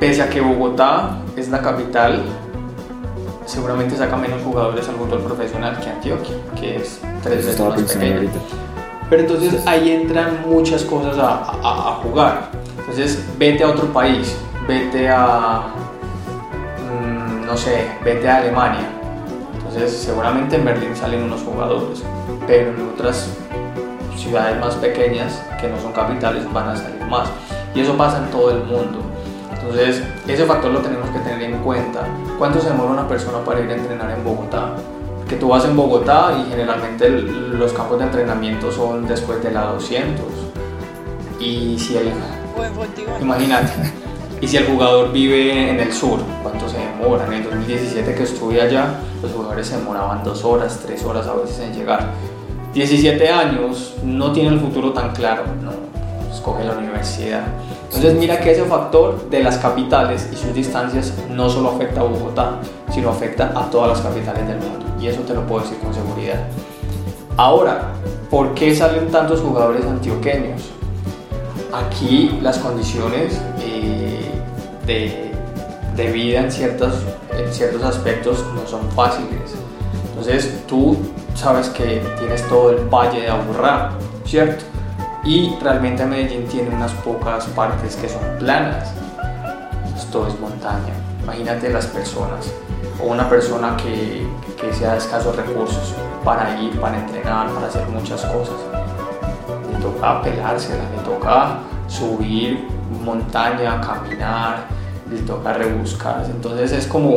[0.00, 2.22] Pese a que Bogotá es la capital,
[3.46, 8.14] seguramente saca menos jugadores al fútbol profesional que Antioquia, que es tres veces más pequeña.
[8.16, 8.38] ahorita.
[9.08, 12.50] Pero entonces ahí entran muchas cosas a, a- a jugar.
[12.80, 15.62] Entonces vete a otro país, vete a,
[16.82, 18.80] mm, no sé, vete a Alemania.
[19.76, 22.02] Entonces seguramente en Berlín salen unos jugadores,
[22.46, 23.28] pero en otras
[24.16, 27.28] ciudades más pequeñas que no son capitales van a salir más.
[27.74, 29.00] Y eso pasa en todo el mundo.
[29.52, 32.08] Entonces ese factor lo tenemos que tener en cuenta.
[32.38, 34.76] ¿Cuánto se demora una persona para ir a entrenar en Bogotá?
[35.28, 39.64] Que tú vas en Bogotá y generalmente los campos de entrenamiento son después de la
[39.72, 40.24] 200.
[41.38, 41.98] Y si
[42.74, 43.20] Fontibón.
[43.20, 43.72] imagínate,
[44.40, 47.26] y si el jugador vive en el sur, ¿cuánto se demora?
[47.26, 51.34] En el 2017 que estuve allá, los jugadores se demoraban dos horas, tres horas a
[51.34, 52.10] veces en llegar.
[52.74, 55.72] 17 años, no tiene el futuro tan claro, no,
[56.30, 57.44] escoge la universidad.
[57.84, 62.04] Entonces mira que ese factor de las capitales y sus distancias no solo afecta a
[62.04, 62.58] Bogotá,
[62.92, 64.84] sino afecta a todas las capitales del mundo.
[65.00, 66.46] Y eso te lo puedo decir con seguridad.
[67.38, 67.92] Ahora,
[68.28, 70.75] ¿por qué salen tantos jugadores antioqueños?
[71.72, 74.30] Aquí las condiciones eh,
[74.86, 75.32] de,
[75.96, 76.94] de vida en, ciertas,
[77.36, 79.54] en ciertos aspectos no son fáciles.
[80.10, 80.96] Entonces tú
[81.34, 83.92] sabes que tienes todo el valle de Aburrá,
[84.24, 84.64] ¿cierto?
[85.24, 88.92] Y realmente Medellín tiene unas pocas partes que son planas.
[89.90, 90.94] Pues todo es montaña.
[91.22, 92.50] Imagínate las personas
[93.02, 94.26] o una persona que,
[94.60, 98.56] que sea de escasos recursos para ir, para entrenar, para hacer muchas cosas
[99.86, 102.66] toca pelársela, le toca subir
[103.04, 104.66] montaña, caminar,
[105.10, 106.30] le toca rebuscarse.
[106.30, 107.16] Entonces es como,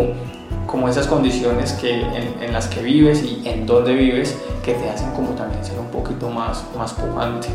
[0.67, 4.89] como esas condiciones que, en, en las que vives y en donde vives que te
[4.89, 7.47] hacen como también ser un poquito más, más pujante.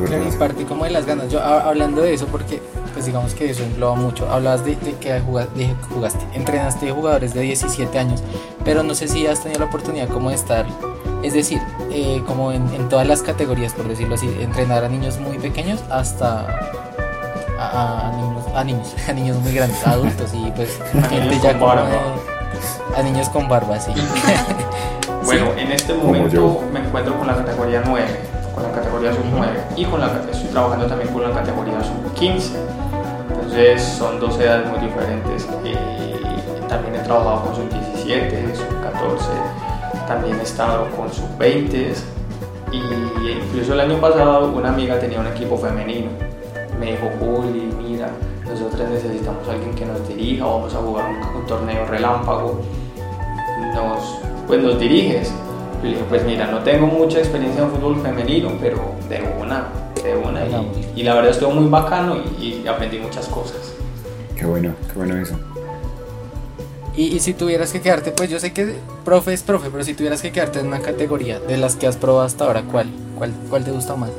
[0.00, 0.38] Verdad.
[0.38, 1.30] parte como de las ganas.
[1.30, 2.60] Yo hablando de eso, porque
[2.92, 4.28] pues digamos que eso engloba mucho.
[4.30, 8.22] Hablabas de, de que juga- de que jugaste, entrenaste jugadores de 17 años,
[8.64, 10.66] pero no sé si has tenido la oportunidad como de estar,
[11.22, 11.60] es decir,
[11.92, 15.80] eh, como en, en todas las categorías, por decirlo así, entrenar a niños muy pequeños
[15.90, 16.46] hasta
[17.58, 21.50] a, a niños, a niños, a niños muy grandes, adultos y pues gente niños ya
[21.52, 21.88] con como barba.
[21.88, 23.92] de- a niños con barba, sí.
[25.24, 28.06] Bueno, en este momento me encuentro con la categoría 9,
[28.54, 32.12] con la categoría sub 9 y con la, estoy trabajando también con la categoría sub
[32.14, 32.52] 15.
[33.30, 35.46] Entonces son dos edades muy diferentes.
[35.64, 35.76] Eh,
[36.68, 39.24] también he trabajado con sub 17, sub 14,
[40.12, 41.94] también he estado con sub 20
[42.70, 42.76] y
[43.30, 46.10] incluso el año pasado una amiga tenía un equipo femenino.
[46.78, 48.10] Me dijo, Juli, mira,
[48.46, 52.60] nosotros necesitamos a alguien que nos dirija, vamos a jugar un, un torneo relámpago
[53.74, 55.32] nos, pues nos diriges.
[55.82, 59.68] Y le dije, pues mira, no tengo mucha experiencia en fútbol femenino, pero de una,
[60.02, 60.44] de una.
[60.44, 63.74] Y, y la verdad estuvo muy bacano y, y aprendí muchas cosas.
[64.36, 65.38] Qué bueno, qué bueno eso.
[66.94, 69.94] Y, y si tuvieras que quedarte, pues yo sé que profe es profe, pero si
[69.94, 72.88] tuvieras que quedarte en una categoría de las que has probado hasta ahora, ¿cuál?
[73.16, 74.10] ¿Cuál, cuál te gusta más?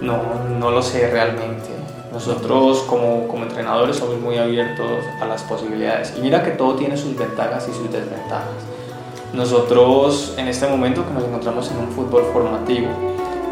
[0.00, 0.18] No,
[0.58, 1.68] no lo sé realmente.
[2.12, 6.14] Nosotros como, como entrenadores somos muy abiertos a las posibilidades.
[6.16, 8.48] Y mira que todo tiene sus ventajas y sus desventajas.
[9.32, 12.88] Nosotros en este momento que nos encontramos en un fútbol formativo,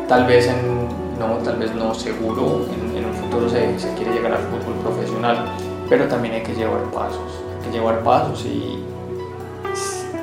[0.09, 0.89] tal vez en,
[1.21, 4.75] no, tal vez no seguro, en, en un futuro se, se quiere llegar al fútbol
[4.83, 5.47] profesional,
[5.89, 7.31] pero también hay que llevar pasos,
[7.63, 8.83] que llevar pasos y,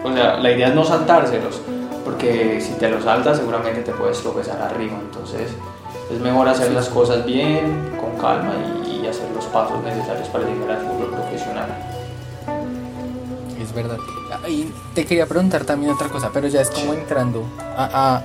[0.03, 1.61] o sea, la idea es no saltárselos,
[2.03, 5.51] porque si te los saltas seguramente te puedes tropezar arriba, entonces
[6.11, 8.53] es mejor hacer las cosas bien, con calma
[8.87, 11.67] y, hacer los pasos necesarios para llegar al fútbol profesional.
[13.61, 13.97] Es verdad.
[14.31, 17.43] Ah, Y te quería preguntar también otra cosa, pero ya es como entrando
[17.77, 18.23] a,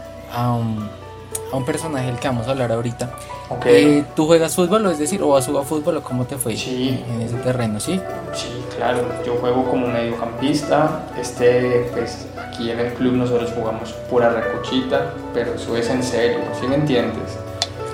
[1.52, 3.10] a un personaje del que vamos a hablar ahorita.
[3.48, 3.66] Ok.
[3.66, 6.56] Eh, ¿Tú juegas fútbol, o es decir, o has jugado fútbol, o cómo te fue
[6.56, 7.02] Sí.
[7.08, 8.00] en ese terreno, sí?
[8.32, 11.06] Sí, claro, yo juego como mediocampista.
[11.20, 16.38] Este, pues aquí en el club nosotros jugamos pura recochita, pero eso es en serio,
[16.60, 17.36] ¿sí me entiendes?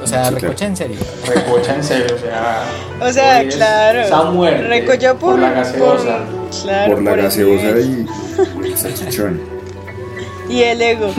[0.03, 0.39] O sea, Sí, claro.
[0.47, 0.97] recocha en serio.
[1.27, 2.63] Recocha en serio, o sea.
[3.09, 4.01] O sea, es claro.
[4.01, 6.19] esa muerte Recocha por, por la gaseosa.
[6.19, 8.07] por- claro, por la el gaseosa nivel.
[8.63, 9.41] y el salchichón.
[10.51, 11.13] y el ego.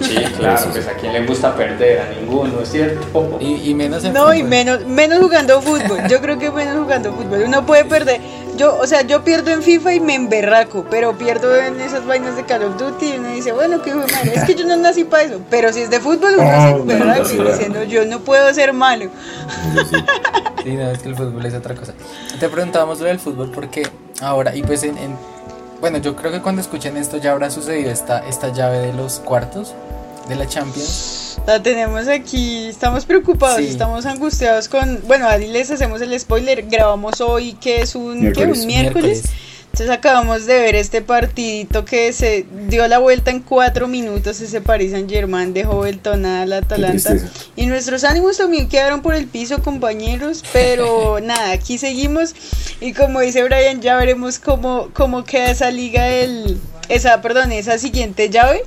[0.00, 3.38] Sí, claro, pues a quién le gusta perder, a ninguno, ¿es cierto?
[3.40, 4.50] Y, y menos en No, y fútbol.
[4.50, 5.98] menos, menos jugando fútbol.
[6.08, 7.44] Yo creo que menos jugando fútbol.
[7.46, 8.20] Uno puede perder.
[8.56, 12.36] Yo, o sea, yo pierdo en FIFA y me emberraco, pero pierdo en esas vainas
[12.36, 14.76] de Call of Duty y uno dice, bueno, qué de madre, es que yo no
[14.76, 15.40] nací para eso.
[15.50, 18.04] Pero si es de fútbol, uno Ah, se emberraca y no, no, dice, no, yo
[18.04, 19.06] no puedo ser malo.
[20.62, 21.94] Sí, no, es que el fútbol es otra cosa.
[22.38, 23.88] Te preguntábamos lo del fútbol porque
[24.20, 25.16] ahora, y pues en, en-
[25.80, 29.20] bueno, yo creo que cuando escuchen esto ya habrá sucedido esta, esta llave de los
[29.20, 29.74] cuartos
[30.28, 31.38] de la Champions.
[31.46, 33.66] La tenemos aquí, estamos preocupados, Sí.
[33.68, 38.46] estamos angustiados con, bueno, Adi les hacemos el spoiler, grabamos hoy que es un ¿qué?
[38.46, 38.60] Miércoles.
[38.60, 39.22] un miércoles.
[39.74, 44.60] Entonces acabamos de ver este partidito que se dio la vuelta en cuatro minutos, ese
[44.60, 47.16] Paris Saint Germain dejó vueltonada al Atalanta.
[47.56, 52.36] Y nuestros ánimos también quedaron por el piso, compañeros, pero nada, aquí seguimos
[52.80, 56.56] y como dice Brian, ya veremos cómo, cómo queda esa liga, del,
[56.88, 58.62] esa, perdón, esa siguiente llave,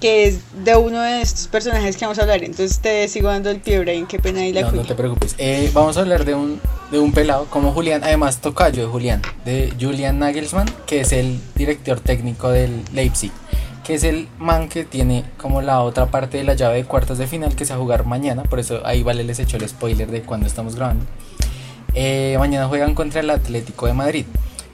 [0.00, 2.42] que es de uno de estos personajes que vamos a hablar.
[2.44, 5.34] Entonces te sigo dando el pie, Brian, qué pena ahí la No, no te preocupes.
[5.38, 9.22] Eh, vamos a hablar de un, de un pelado como Julián, además tocayo de Julián,
[9.44, 13.32] de Julian Nagelsmann, que es el director técnico del Leipzig,
[13.84, 17.18] que es el man que tiene como la otra parte de la llave de cuartos
[17.18, 19.68] de final que se va a jugar mañana, por eso ahí vale les echó el
[19.68, 21.04] spoiler de cuando estamos grabando.
[21.94, 24.26] Eh, mañana juegan contra el Atlético de Madrid.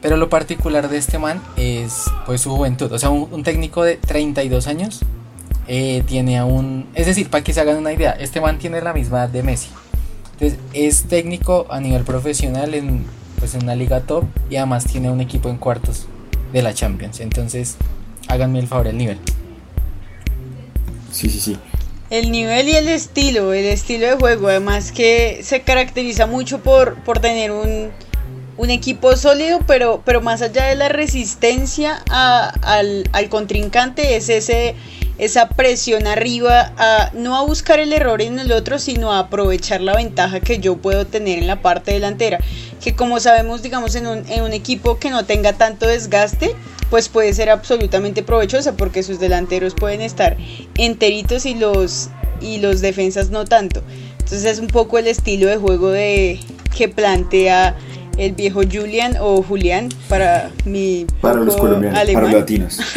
[0.05, 2.93] Pero lo particular de este man es pues su juventud.
[2.93, 5.01] O sea, un, un técnico de 32 años
[5.67, 6.87] eh, tiene aún...
[6.95, 9.43] Es decir, para que se hagan una idea, este man tiene la misma edad de
[9.43, 9.71] Messi.
[10.33, 13.07] Entonces, es técnico a nivel profesional en,
[13.39, 16.05] pues, en una liga top y además tiene un equipo en cuartos
[16.53, 17.21] de la Champions.
[17.21, 17.77] Entonces,
[18.29, 19.19] háganme el favor, el nivel.
[21.13, 21.57] Sí, sí, sí.
[22.11, 26.97] El nivel y el estilo, el estilo de juego, además que se caracteriza mucho por,
[27.05, 27.89] por tener un,
[28.57, 34.75] un equipo sólido, pero, pero más allá de la resistencia al, al contrincante, es ese,
[35.19, 39.95] esa presión arriba, no a buscar el error en el otro, sino a aprovechar la
[39.97, 42.39] ventaja que yo puedo tener en la parte delantera.
[42.83, 46.55] Que como sabemos, digamos, en un, en un equipo que no tenga tanto desgaste,
[46.91, 50.37] pues puede ser absolutamente provechosa porque sus delanteros pueden estar
[50.77, 52.09] enteritos y los,
[52.41, 53.83] y los defensas no tanto.
[54.19, 56.41] Entonces es un poco el estilo de juego de,
[56.77, 57.77] que plantea
[58.17, 62.23] el viejo Julian o Julián para mi Para los colombianos, alemán.
[62.23, 62.81] para los latinos.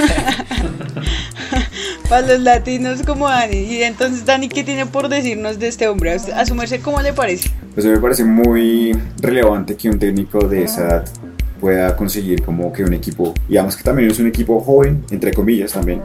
[2.09, 3.57] Para los latinos como Dani.
[3.57, 6.13] Y entonces, Dani, ¿qué tiene por decirnos de este hombre?
[6.13, 7.49] A su merced, ¿cómo le parece?
[7.73, 11.05] Pues a mí me parece muy relevante que un técnico de esa edad
[11.59, 15.73] pueda conseguir como que un equipo, digamos que también es un equipo joven, entre comillas
[15.73, 16.01] también,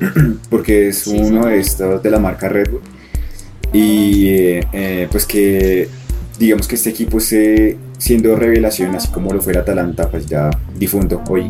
[0.50, 1.48] porque es Sí, uno sí.
[1.50, 2.80] de estos de la marca Red Bull.
[3.72, 5.88] Y eh, eh, pues que
[6.38, 10.50] digamos que este equipo esté siendo revelación, así como lo fue el Atalanta, pues ya
[10.78, 11.48] difunto hoy.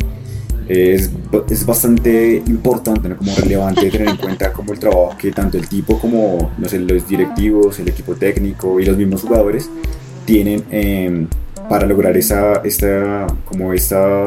[0.69, 1.11] Es,
[1.49, 3.17] es bastante importante, ¿no?
[3.17, 6.81] como relevante tener en cuenta como el trabajo que tanto el tipo como no sé,
[6.81, 9.71] los directivos, el equipo técnico y los mismos jugadores
[10.25, 11.27] tienen eh,
[11.69, 14.25] para lograr esa, esta, como esta,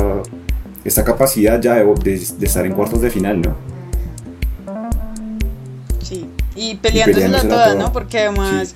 [0.86, 3.55] esta capacidad ya de, de- de estar en cuartos de final, ¿no?
[6.01, 6.25] Sí.
[6.55, 7.84] Y peleándosela peleándosela toda, toda.
[7.84, 7.91] ¿no?
[7.93, 8.73] Porque además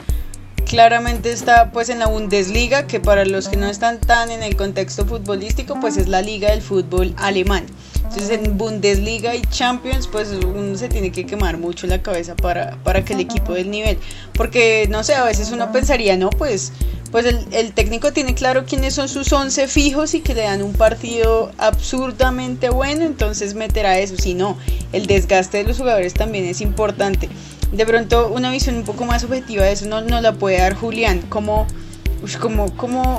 [0.65, 4.55] claramente está pues en la Bundesliga, que para los que no están tan en el
[4.55, 7.65] contexto futbolístico, pues es la liga del fútbol alemán.
[7.95, 12.77] Entonces en Bundesliga y Champions, pues uno se tiene que quemar mucho la cabeza para,
[12.83, 13.97] para que el equipo del nivel.
[14.33, 16.73] Porque, no sé, a veces uno pensaría, no, pues,
[17.11, 20.61] pues el, el técnico tiene claro quiénes son sus 11 fijos y que le dan
[20.61, 24.15] un partido absurdamente bueno, entonces meterá eso.
[24.17, 24.57] Si no,
[24.91, 27.29] el desgaste de los jugadores también es importante.
[27.73, 30.75] De pronto, una visión un poco más objetiva de eso no, no la puede dar
[30.75, 31.21] Julián.
[31.27, 31.65] ¿Cómo,
[32.21, 32.71] ush, cómo,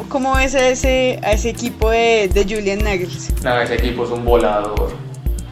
[0.09, 3.31] cómo, ves a ese, a ese equipo de, de Julian Nagels?
[3.31, 4.93] Ese equipo es un volador.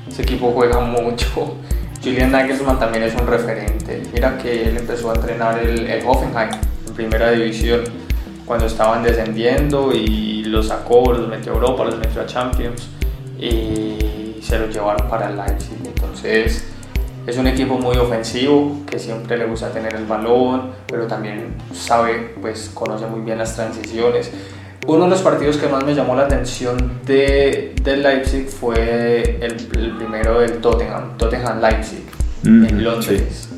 [0.08, 1.56] Ese equipo juega mucho.
[2.00, 4.04] Julian Nagelsmann también es un referente.
[4.12, 6.50] Mira que él empezó a entrenar el, el Hoffenheim
[6.86, 7.82] en primera división
[8.46, 12.88] cuando estaban descendiendo y los sacó, los metió a Europa, los metió a Champions
[13.36, 15.78] y se los llevaron para el Leipzig.
[15.84, 16.71] Entonces
[17.26, 22.34] es un equipo muy ofensivo que siempre le gusta tener el balón, pero también sabe,
[22.40, 24.30] pues conoce muy bien las transiciones.
[24.86, 29.52] Uno de los partidos que más me llamó la atención de, del Leipzig fue el,
[29.78, 32.02] el primero del Tottenham, Tottenham-Leipzig,
[32.44, 33.48] Mm, en Londres.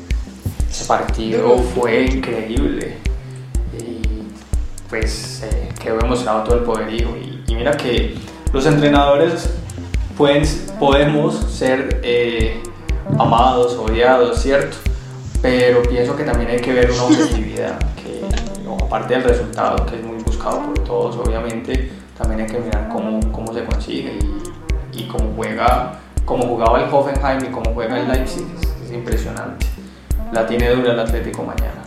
[0.69, 2.97] Ese partido fue increíble
[3.79, 4.27] y
[4.89, 7.09] pues eh, quedó demostrado todo el poderío.
[7.17, 8.15] Y, y mira que
[8.53, 9.49] los entrenadores
[10.15, 10.43] pueden,
[10.79, 12.61] podemos ser eh,
[13.17, 14.77] amados, odiados, ¿cierto?
[15.41, 18.21] Pero pienso que también hay que ver una objetividad, que
[18.83, 23.19] aparte del resultado, que es muy buscado por todos, obviamente, también hay que mirar cómo,
[23.31, 24.17] cómo se consigue
[24.93, 29.67] y, cómo juega como jugaba el Hoffenheim y como juega el Leipzig, es, es impresionante.
[30.31, 31.83] La tiene dura el Atlético mañana.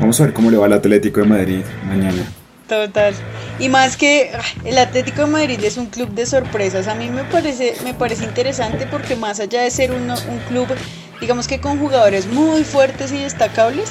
[0.00, 2.24] Vamos a ver cómo le va al Atlético de Madrid mañana.
[2.68, 3.14] Total.
[3.58, 4.32] Y más que
[4.64, 6.86] el Atlético de Madrid es un club de sorpresas.
[6.86, 10.74] A mí me parece, me parece interesante porque más allá de ser uno- un club,
[11.20, 13.90] digamos que con jugadores muy fuertes y destacables,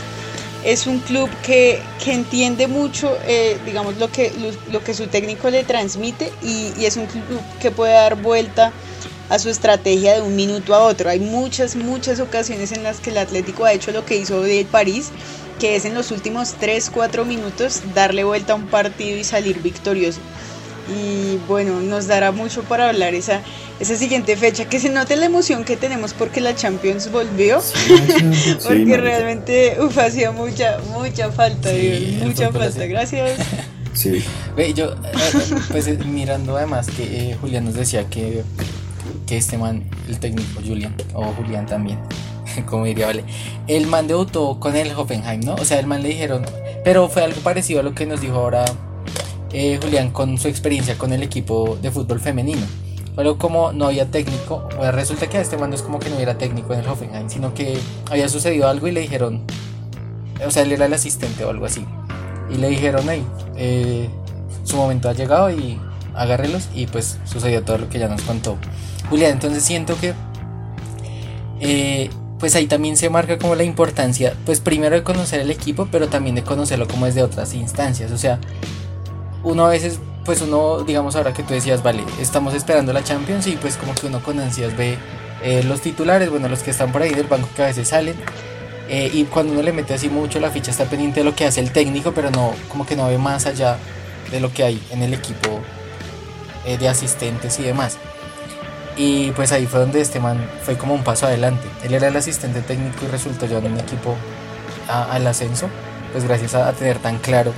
[0.63, 4.32] es un club que, que entiende mucho, eh, digamos, lo que,
[4.71, 8.74] lo, que su técnico le transmite y es un club que puede dar vuelta
[9.34, 11.10] a su estrategia de un minuto a otro.
[11.10, 14.64] Hay muchas, muchas ocasiones en las que el Atlético ha hecho lo que hizo de
[14.70, 15.10] París,
[15.60, 20.20] que es en los últimos 3-4 minutos darle vuelta a un partido y salir victorioso.
[20.88, 23.42] Y bueno, nos dará mucho para hablar esa,
[23.80, 27.60] esa siguiente fecha, que se note la emoción que tenemos porque la Champions volvió,
[28.64, 33.40] porque realmente uf, hacía mucha, mucha falta, Sí, Dios, el mucha falta, gracias.
[33.94, 34.24] Sí,
[34.56, 38.44] Ve, yo, eh, pues eh, mirando además que eh, Julián nos decía que,
[39.26, 41.99] que este man, el técnico Julián, o Julián también,
[42.65, 43.24] como diría, vale,
[43.67, 45.55] el man debutó con el Hoffenheim, ¿no?
[45.55, 46.45] O sea, el man le dijeron,
[46.84, 48.65] pero fue algo parecido a lo que nos dijo ahora
[49.51, 52.65] eh, Julián con su experiencia con el equipo de fútbol femenino.
[53.15, 56.15] Pero como no había técnico, pues resulta que a este man es como que no
[56.15, 57.78] hubiera técnico en el Hoffenheim, sino que
[58.09, 59.43] había sucedido algo y le dijeron,
[60.45, 61.86] o sea, él era el asistente o algo así.
[62.49, 63.24] Y le dijeron, hey,
[63.55, 64.09] eh,
[64.63, 65.80] su momento ha llegado y
[66.15, 66.69] agárrelos.
[66.74, 68.57] Y pues sucedió todo lo que ya nos contó
[69.14, 69.34] Julián.
[69.34, 70.16] Entonces siento que,
[71.59, 72.09] eh,
[72.39, 76.07] pues ahí también se marca como la importancia, pues primero de conocer el equipo, pero
[76.07, 78.11] también de conocerlo como desde otras instancias.
[78.11, 78.39] O sea,
[79.43, 83.45] uno a veces, pues uno, digamos ahora que tú decías, vale, estamos esperando la Champions
[83.45, 84.97] y pues como que uno con ansias ve
[85.43, 88.16] eh, los titulares, bueno, los que están por ahí del banco que a veces salen.
[88.89, 91.45] Eh, y cuando uno le mete así mucho la ficha está pendiente de lo que
[91.45, 93.78] hace el técnico, pero no, como que no ve más allá
[94.32, 95.61] de lo que hay en el equipo
[96.66, 97.99] de asistentes y demás.
[98.96, 101.64] Y pues ahí fue donde este man fue como un paso adelante.
[101.84, 104.16] Él era el asistente técnico y resultó llevando un equipo
[104.88, 105.68] a- al ascenso,
[106.12, 107.54] pues gracias a, a tener tan claro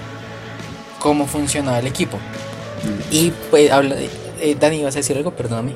[1.00, 2.18] cómo funcionaba el equipo.
[3.12, 3.96] Y pues habla,
[4.40, 5.32] eh, Dani, ¿vas a decir algo?
[5.32, 5.74] Perdóname.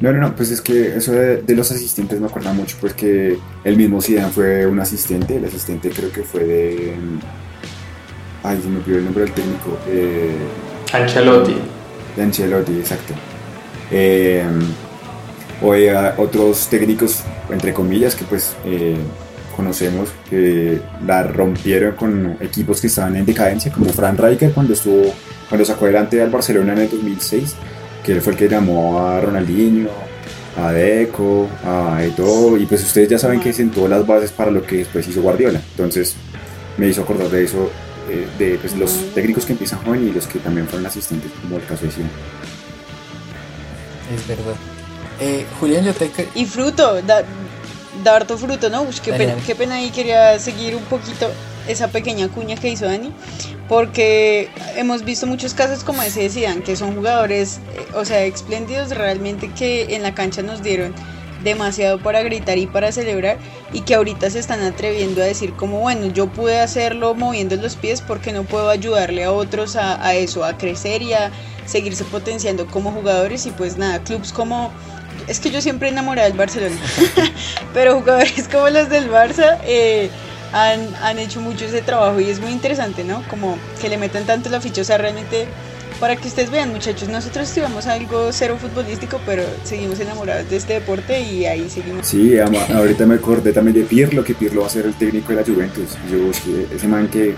[0.00, 2.94] No, no, no, pues es que eso de, de los asistentes me acuerda mucho, pues
[2.94, 6.94] que el mismo Zidane fue un asistente, el asistente creo que fue de...
[8.44, 9.76] Ay, se me olvidó el nombre del técnico.
[9.88, 10.36] eh,
[10.92, 11.56] Ancelotti.
[12.16, 13.12] de Ancelotti, exacto.
[13.90, 14.44] Eh,
[15.62, 18.96] o ah, otros técnicos, entre comillas, que pues eh,
[19.56, 25.12] conocemos, que la rompieron con equipos que estaban en decadencia, como Fran Rijkaard cuando estuvo,
[25.48, 27.56] cuando sacó adelante al Barcelona en el 2006,
[28.04, 29.88] que él fue el que llamó a Ronaldinho,
[30.56, 34.62] a Deco, a Eto'o, y pues ustedes ya saben que sentó las bases para lo
[34.62, 35.60] que después hizo Guardiola.
[35.72, 36.14] Entonces
[36.76, 37.70] me hizo acordar de eso,
[38.08, 41.56] eh, de pues, los técnicos que empiezan joven y los que también fueron asistentes, como
[41.56, 42.10] el caso de Zidane.
[44.14, 44.54] Es verdad.
[45.20, 46.10] Eh, Julián, yo te...
[46.34, 47.22] Y fruto, da,
[48.04, 48.82] da harto fruto, ¿no?
[48.82, 49.46] Ush, qué, Dale, pena, dale.
[49.46, 51.30] qué pena ahí quería seguir un poquito
[51.66, 53.12] esa pequeña cuña que hizo Dani,
[53.68, 58.22] porque hemos visto muchos casos como ese de Zidane, que son jugadores, eh, o sea,
[58.24, 60.94] espléndidos realmente que en la cancha nos dieron
[61.44, 63.38] demasiado para gritar y para celebrar
[63.72, 67.76] y que ahorita se están atreviendo a decir como bueno yo pude hacerlo moviendo los
[67.76, 71.30] pies porque no puedo ayudarle a otros a, a eso a crecer y a
[71.68, 74.72] seguirse potenciando como jugadores y pues nada clubs como
[75.26, 76.76] es que yo siempre enamorada del Barcelona
[77.74, 80.08] pero jugadores como los del Barça eh,
[80.52, 84.24] han, han hecho mucho ese trabajo y es muy interesante no como que le metan
[84.24, 85.46] tanto la ficha o sea realmente
[86.00, 90.74] para que ustedes vean, muchachos, nosotros estudiamos algo cero futbolístico, pero seguimos enamorados de este
[90.74, 92.06] deporte y ahí seguimos.
[92.06, 95.30] Sí, ama- ahorita me acordé también de Pirlo, que Pirlo va a ser el técnico
[95.30, 95.96] de la Juventus.
[96.08, 96.30] Yo
[96.72, 97.34] ese man que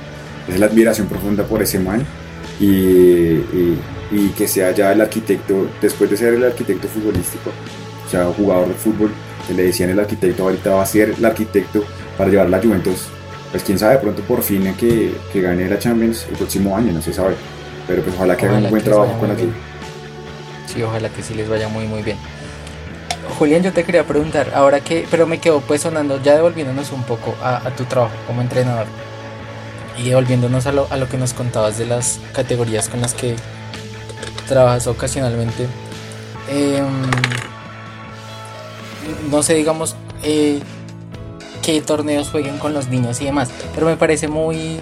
[0.46, 2.04] es la admiración profunda por ese man
[2.60, 3.78] y, y-
[4.12, 7.50] y que sea ya el arquitecto, después de ser el arquitecto futbolístico,
[8.06, 9.10] o sea, jugador de fútbol,
[9.46, 11.84] que le decían el arquitecto, ahorita va a ser el arquitecto
[12.18, 13.06] para llevar la Juventus.
[13.50, 17.02] Pues quién sabe, pronto por fin que, que gane la Champions el próximo año, no
[17.02, 17.34] se sabe.
[17.86, 19.54] Pero pues ojalá que haga un buen trabajo con la muy bien.
[19.54, 19.60] Juve.
[20.66, 22.16] Sí, ojalá que sí les vaya muy muy bien.
[23.38, 27.02] Julián, yo te quería preguntar, ahora que, pero me quedo pues sonando, ya devolviéndonos un
[27.04, 28.86] poco a, a tu trabajo como entrenador
[30.00, 33.36] y devolviéndonos a lo, a lo que nos contabas de las categorías con las que
[34.48, 35.66] trabajas ocasionalmente.
[36.48, 37.10] Em,
[39.30, 40.60] no sé, digamos, eh,
[41.62, 44.80] qué torneos jueguen con los niños y demás, pero me parece muy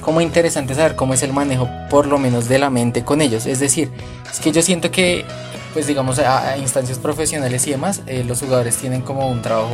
[0.00, 3.46] como interesante saber cómo es el manejo, por lo menos de la mente con ellos.
[3.46, 3.90] Es decir,
[4.30, 5.24] es que yo siento que,
[5.72, 9.70] pues digamos, a, a instancias profesionales y demás, eh, los jugadores tienen como un trabajo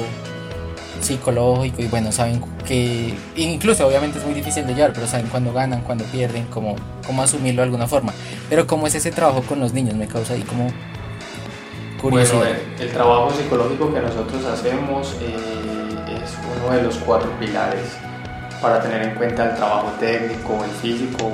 [1.01, 5.53] psicológico y bueno, saben que, incluso obviamente es muy difícil de llevar, pero saben cuándo
[5.53, 6.77] ganan, cuándo pierden, cómo,
[7.07, 8.13] cómo asumirlo de alguna forma.
[8.49, 10.81] Pero cómo es ese trabajo con los niños, me causa ahí como Bueno,
[12.01, 12.51] curiosidad.
[12.79, 16.33] el, el trabajo psicológico que nosotros hacemos eh, es
[16.65, 17.97] uno de los cuatro pilares
[18.61, 21.33] para tener en cuenta el trabajo técnico, el físico,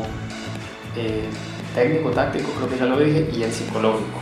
[0.96, 1.28] eh,
[1.74, 4.18] técnico, táctico, creo que ya lo dije, y el psicológico.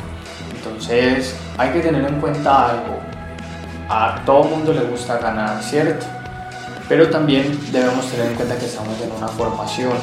[0.54, 3.00] Entonces hay que tener en cuenta algo.
[3.92, 6.06] A todo mundo le gusta ganar, ¿cierto?
[6.88, 9.94] Pero también debemos tener en cuenta que estamos en una formación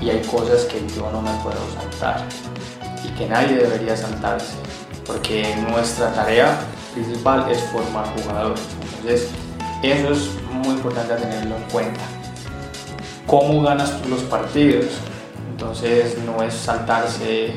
[0.00, 2.22] y hay cosas que yo no me puedo saltar
[3.04, 4.54] y que nadie debería saltarse,
[5.04, 6.56] porque nuestra tarea
[6.94, 8.60] principal es formar jugadores.
[8.80, 9.28] Entonces,
[9.82, 12.00] eso es muy importante tenerlo en cuenta.
[13.26, 14.86] ¿Cómo ganas tú los partidos?
[15.50, 17.54] Entonces, no es saltarse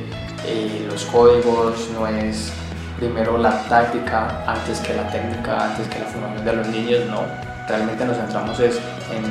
[0.48, 2.52] eh, los códigos, no es
[2.98, 7.22] primero la táctica antes que la técnica, antes que la formación de los niños, no.
[7.68, 8.80] Realmente nos centramos es
[9.12, 9.26] en,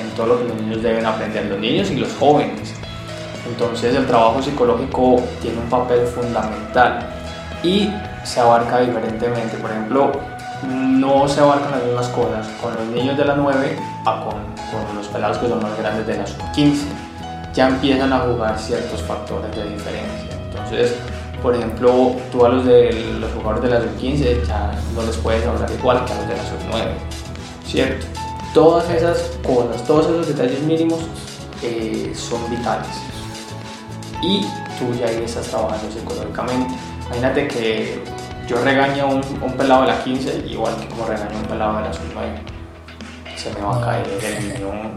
[0.00, 2.72] en- todo lo que los niños deben aprender, los niños y los jóvenes.
[3.46, 7.00] Entonces el trabajo psicológico tiene un papel fundamental
[7.62, 7.90] y
[8.22, 9.56] se abarca diferentemente.
[9.58, 10.12] Por ejemplo,
[10.66, 14.34] no se abarcan las mismas cosas con los niños de la 9 a con,
[14.70, 16.84] con los pelados que son más grandes de la sub-15.
[17.52, 20.30] Ya empiezan a jugar ciertos factores de diferencia.
[20.50, 20.96] Entonces,
[21.44, 22.90] por ejemplo, tú a los de
[23.20, 26.36] los jugadores de la sub-15 ya no les puedes hablar igual que a los de
[26.38, 26.86] la sub-9,
[27.66, 28.06] ¿cierto?
[28.54, 31.00] Todas esas cosas, todos esos detalles mínimos
[31.62, 32.88] eh, son vitales
[34.22, 34.40] y
[34.78, 36.74] tú ya ahí estás trabajando psicológicamente.
[37.08, 38.02] Imagínate que
[38.48, 41.46] yo regaño a un, un pelado de la 15 igual que como regaño a un
[41.46, 43.36] pelado de la sub-9.
[43.36, 44.94] Se me va a caer el niño,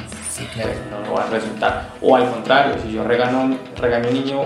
[0.92, 1.90] No lo va a resultar.
[2.02, 4.42] O al contrario, si yo regaño, regaño un niño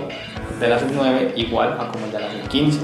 [0.60, 2.78] de la sub-9 igual a como el de la sub-15.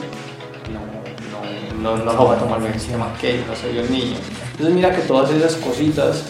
[1.83, 4.17] No, no, no, lo va a tomar bien encima que no soy el niño.
[4.53, 6.25] Entonces mira que todas esas cositas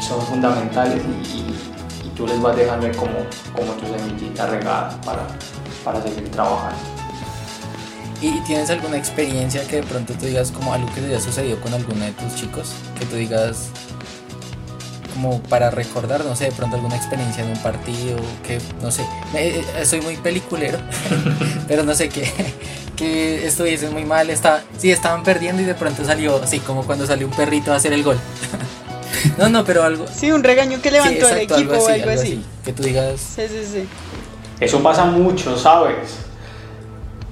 [0.00, 1.54] son fundamentales y, y-
[2.16, 3.12] tú les vas dejando como,
[3.54, 5.20] como tu semillita regada para,
[5.84, 6.76] para seguir trabajando.
[8.20, 11.60] ¿Y tienes alguna experiencia que de pronto tú digas como algo que te haya sucedido
[11.60, 12.74] con alguno de tus chicos?
[12.98, 13.70] Que tú digas
[15.20, 18.16] como para recordar, no sé, de pronto alguna experiencia en un partido,
[18.46, 19.04] que no sé,
[19.34, 20.78] eh, soy muy peliculero,
[21.68, 22.32] pero no sé, que,
[22.94, 27.04] que estuviesen muy mal, está, sí, estaban perdiendo y de pronto salió, así como cuando
[27.04, 28.16] salió un perrito a hacer el gol.
[29.38, 30.06] no, no, pero algo...
[30.06, 32.44] Sí, un regaño que sí, levantó el equipo o algo así.
[32.64, 33.88] Que tú digas, Sí, sí, sí.
[34.60, 36.16] Eso pasa mucho, ¿sabes?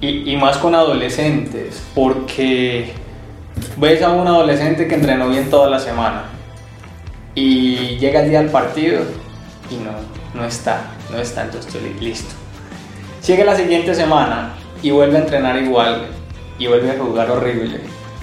[0.01, 2.91] Y, y más con adolescentes, porque
[3.77, 6.36] ves a un adolescente que entrenó bien toda la semana
[7.39, 9.01] y llega el día del partido
[9.69, 9.91] y no,
[10.33, 10.81] no está,
[11.11, 12.33] no está, entonces estoy li- listo.
[13.27, 16.07] Llega la siguiente semana y vuelve a entrenar igual
[16.57, 17.79] y vuelve a jugar horrible.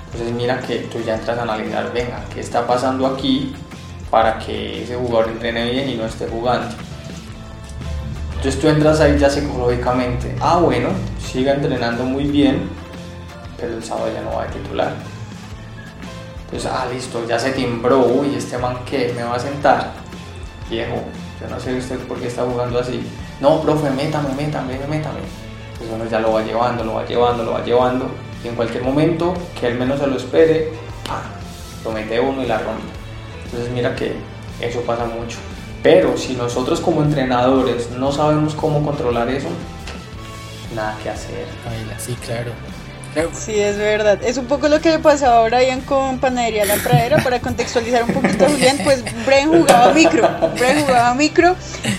[0.07, 3.55] Entonces mira que tú ya entras a analizar, venga, ¿qué está pasando aquí
[4.11, 6.75] para que ese jugador entrene bien y no esté jugando?
[8.37, 10.89] Entonces tú entras ahí ya psicológicamente, ah bueno,
[11.25, 12.69] siga entrenando muy bien,
[13.61, 14.93] pero el sábado ya no va a titular.
[16.55, 19.91] Entonces, ah listo, ya se timbró, uy, este man que me va a sentar.
[20.71, 21.03] Viejo,
[21.41, 23.05] yo no sé usted por qué está jugando así.
[23.41, 25.19] No, profe, métame, métame, métame.
[25.77, 28.07] Pues uno ya lo va llevando, lo va llevando, lo va llevando.
[28.45, 30.71] Y en cualquier momento, que él menos se lo espere,
[31.85, 32.85] lo mete uno y la rompe.
[33.47, 34.15] Entonces mira que
[34.61, 35.39] eso pasa mucho.
[35.83, 39.49] Pero si nosotros como entrenadores no sabemos cómo controlar eso,
[40.73, 41.49] nada que hacer.
[41.99, 42.53] sí, claro.
[43.39, 44.19] Sí, es verdad.
[44.25, 47.19] Es un poco lo que le pasaba a Brian con Panadería La Pradera.
[47.23, 50.29] Para contextualizar un poquito a Julián, pues Brian jugaba micro.
[50.59, 51.55] Brian jugaba micro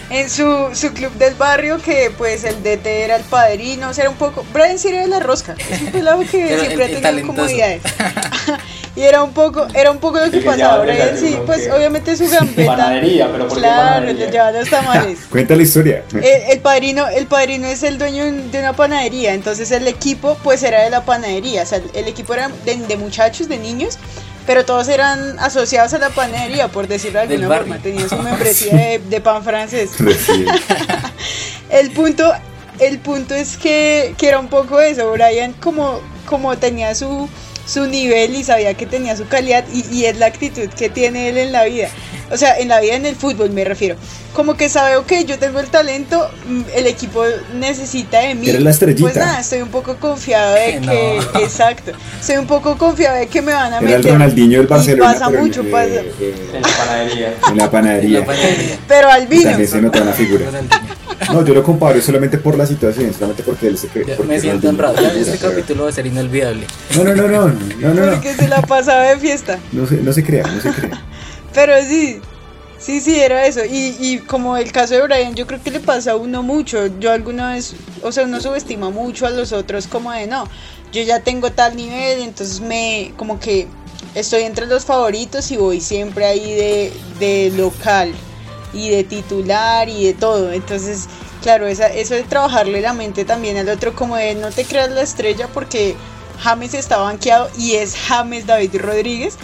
[0.10, 3.90] en su, su club del barrio, que pues el DT era el padrino.
[3.90, 4.46] O sea, era un poco.
[4.54, 5.56] Brian sí era de la rosca.
[5.58, 7.36] Es un pelado que Era siempre el- ha tenido talentoso.
[7.38, 7.82] comodidades.
[8.96, 10.84] y era un poco, era un poco lo que le pasaba.
[10.84, 11.72] Brian sí, pues ¿qué?
[11.72, 12.72] obviamente su gambeta.
[12.76, 15.20] Panadería, pero ¿por qué Claro, le llevaba los tamales.
[15.30, 16.04] Cuenta la historia.
[16.14, 20.62] El, el padrino, el padrino es el dueño de una panadería, entonces el equipo pues
[20.64, 23.98] era de la panadería, o sea, el equipo era de, de muchachos, de niños,
[24.46, 28.76] pero todos eran asociados a la panadería, por decirlo de alguna forma, tenían su membresía
[28.76, 29.92] de, de pan francés.
[31.70, 32.32] El punto,
[32.80, 37.28] el punto es que, que era un poco eso, Brian como, como tenía su,
[37.66, 41.30] su nivel y sabía que tenía su calidad y, y es la actitud que tiene
[41.30, 41.90] él en la vida.
[42.32, 43.96] O sea, en la vida en el fútbol me refiero.
[44.34, 48.50] Como que sabe, ok, yo tengo el talento, mm, el equipo necesita de mí.
[48.50, 49.04] Eres la estrellita.
[49.04, 50.92] Pues nada, estoy un poco confiado de No.
[50.92, 54.12] que, exacto, estoy un poco confiado de que me van a Era el meter.
[54.14, 55.14] Ronaldinho del Y Barcelona.
[55.14, 55.86] pasa pero en- mucho, eh, pasa.
[55.86, 57.34] eh, En la panadería.
[57.50, 58.20] en la panadería.
[58.20, 58.78] la panadería.
[58.88, 59.44] Pero al Y vino.
[59.50, 60.46] también se nota la figura.
[61.32, 64.18] No, yo lo comparo solamente por la situación, solamente porque él se cree.
[64.28, 64.96] Me siento honrado.
[64.96, 66.68] Ya es este capítulo va a ser inolvidable.
[66.96, 68.12] No, no, no, no, no, no, no.
[68.14, 69.60] Porque se la pasaba de fiesta.
[69.72, 71.04] No se, no se crea, no se crea.
[71.54, 72.20] Pero sí,
[72.78, 73.62] sí, sí, era eso.
[73.64, 76.88] Y, y como el caso de Brian, yo creo que le pasa a uno mucho.
[77.00, 80.48] Yo alguna vez, o sea, uno subestima mucho a los otros como de no.
[80.92, 83.68] yo ya tengo tal nivel, entonces me como que
[84.16, 88.14] estoy entre los favoritos y voy siempre ahí de, de local
[88.76, 90.52] y de titular y de todo.
[90.52, 91.08] Entonces,
[91.42, 94.92] claro, esa, eso de trabajarle la mente también al otro, como de no te creas
[94.92, 95.96] la estrella porque
[96.40, 99.38] James está banqueado y es James David Rodríguez,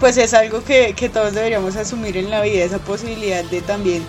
[0.00, 4.02] pues es algo que, que todos deberíamos asumir en la vida, esa posibilidad de también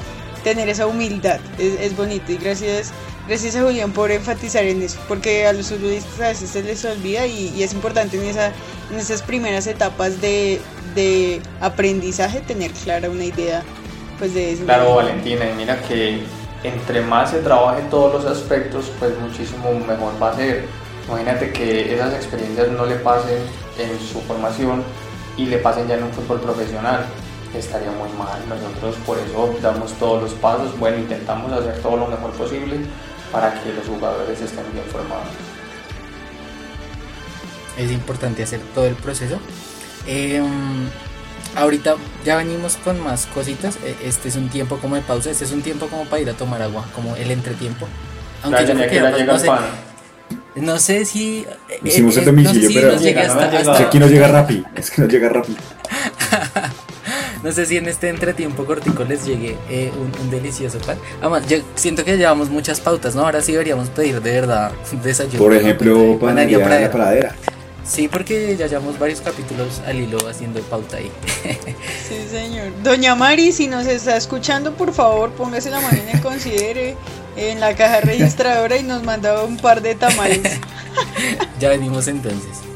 [0.43, 1.39] tener esa humildad.
[1.59, 2.91] Es, es bonito y gracias
[3.27, 6.83] Gracias a Julián por enfatizar en eso, porque a los futbolistas a veces se les
[6.83, 8.47] olvida y, es importante en, esa,
[8.91, 10.59] en esas primeras etapas de,
[10.93, 13.63] de, aprendizaje tener clara una idea
[14.23, 14.63] pues de eso.
[14.63, 16.23] Claro, Valentina, y mira que
[16.63, 20.65] entre más se trabaje todos los aspectos, pues muchísimo mejor va a ser.
[21.09, 23.39] Imagínate que esas experiencias no le pasen
[23.77, 24.81] en su formación
[25.35, 27.05] y le pasen ya en un fútbol profesional
[27.53, 28.39] estaría muy mal.
[28.47, 32.77] Nosotros por eso damos todos los pasos, bueno, intentamos hacer todo lo mejor posible
[33.29, 35.27] para que los jugadores estén bien formados.
[37.77, 39.37] Es importante hacer todo el proceso.
[40.07, 40.41] Eh,
[41.55, 41.95] ahorita
[42.25, 43.77] ya venimos con más cositas.
[43.83, 45.31] E, este es un tiempo como de pausa.
[45.31, 47.87] Este es un tiempo como para ir a tomar agua, como el entretiempo.
[48.43, 49.49] Aunque yo creo que, ya, no, sé,
[50.55, 51.45] no sé si.
[51.83, 53.71] Hicimos el domicilio, no sé si pero llega hasta, hasta...
[53.71, 54.65] Es que aquí no llega rápido.
[54.75, 55.57] Es que no llega rápido.
[57.43, 60.97] No sé si en este entretiempo cortico les llegue eh, un, un, delicioso pan.
[61.19, 63.25] Además, yo siento que llevamos muchas pautas, ¿no?
[63.25, 64.71] Ahora sí deberíamos pedir de verdad
[65.03, 65.39] desayuno.
[65.39, 67.35] Por ejemplo, panadería de la pradera.
[67.85, 71.11] Sí, porque ya llevamos varios capítulos al hilo haciendo pauta ahí.
[72.07, 72.71] Sí, señor.
[72.83, 76.95] Doña Mari, si nos está escuchando, por favor, póngase la mano en considere
[77.35, 80.59] en la caja registradora y nos manda un par de tamales.
[81.59, 82.72] ya venimos entonces.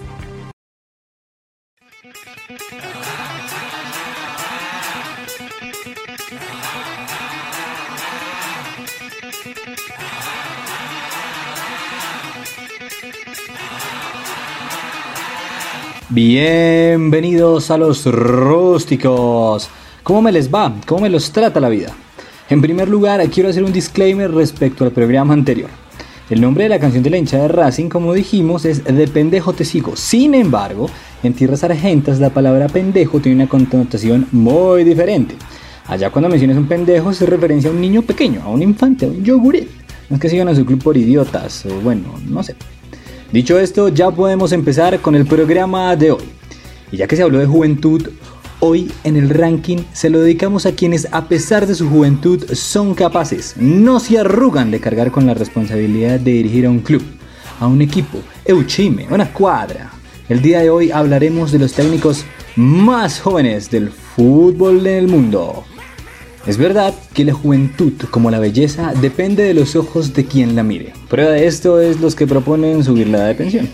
[16.17, 19.69] Bienvenidos a los rústicos.
[20.01, 20.73] ¿Cómo me les va?
[20.87, 21.93] ¿Cómo me los trata la vida?
[22.49, 25.69] En primer lugar, quiero hacer un disclaimer respecto al programa anterior.
[26.31, 29.53] El nombre de la canción de la hincha de Racing, como dijimos, es De pendejo
[29.53, 29.95] te sigo.
[29.95, 30.89] Sin embargo,
[31.21, 35.35] en tierras argentas la palabra pendejo tiene una connotación muy diferente.
[35.85, 39.09] Allá cuando mencionas un pendejo se referencia a un niño pequeño, a un infante, a
[39.09, 39.69] un yoguret.
[40.09, 42.55] No es que sigan a su club por idiotas, o bueno, no sé.
[43.31, 46.23] Dicho esto, ya podemos empezar con el programa de hoy.
[46.93, 48.09] Y ya que se habló de juventud,
[48.61, 52.95] hoy en el ranking se lo dedicamos a quienes a pesar de su juventud son
[52.95, 57.03] capaces, no se arrugan de cargar con la responsabilidad de dirigir a un club,
[57.59, 59.91] a un equipo, Euchime, una cuadra.
[60.29, 62.23] El día de hoy hablaremos de los técnicos
[62.55, 65.65] más jóvenes del fútbol en el mundo.
[66.47, 70.63] Es verdad que la juventud, como la belleza, depende de los ojos de quien la
[70.63, 70.93] mire.
[71.09, 73.69] Prueba de esto es los que proponen subir la edad de pensión.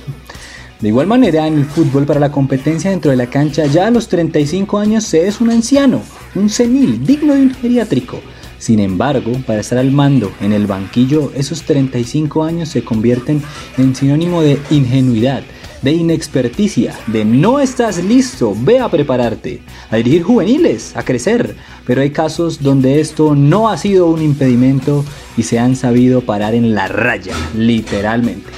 [0.82, 3.92] De igual manera, en el fútbol para la competencia dentro de la cancha, ya a
[3.92, 6.02] los 35 años se es un anciano,
[6.34, 8.20] un senil, digno de un geriátrico.
[8.58, 13.44] Sin embargo, para estar al mando en el banquillo, esos 35 años se convierten
[13.78, 15.44] en sinónimo de ingenuidad,
[15.84, 19.62] de inexperticia, de no estás listo, ve a prepararte,
[19.92, 21.56] a dirigir juveniles, a crecer.
[21.86, 25.04] Pero hay casos donde esto no ha sido un impedimento
[25.38, 28.50] y se han sabido parar en la raya, literalmente.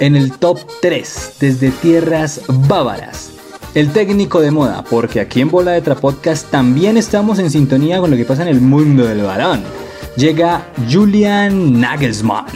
[0.00, 3.32] En el top 3, desde tierras bávaras,
[3.74, 8.10] el técnico de moda, porque aquí en Bola de Podcast también estamos en sintonía con
[8.10, 9.62] lo que pasa en el mundo del balón.
[10.16, 12.46] Llega Julian Nagelsmann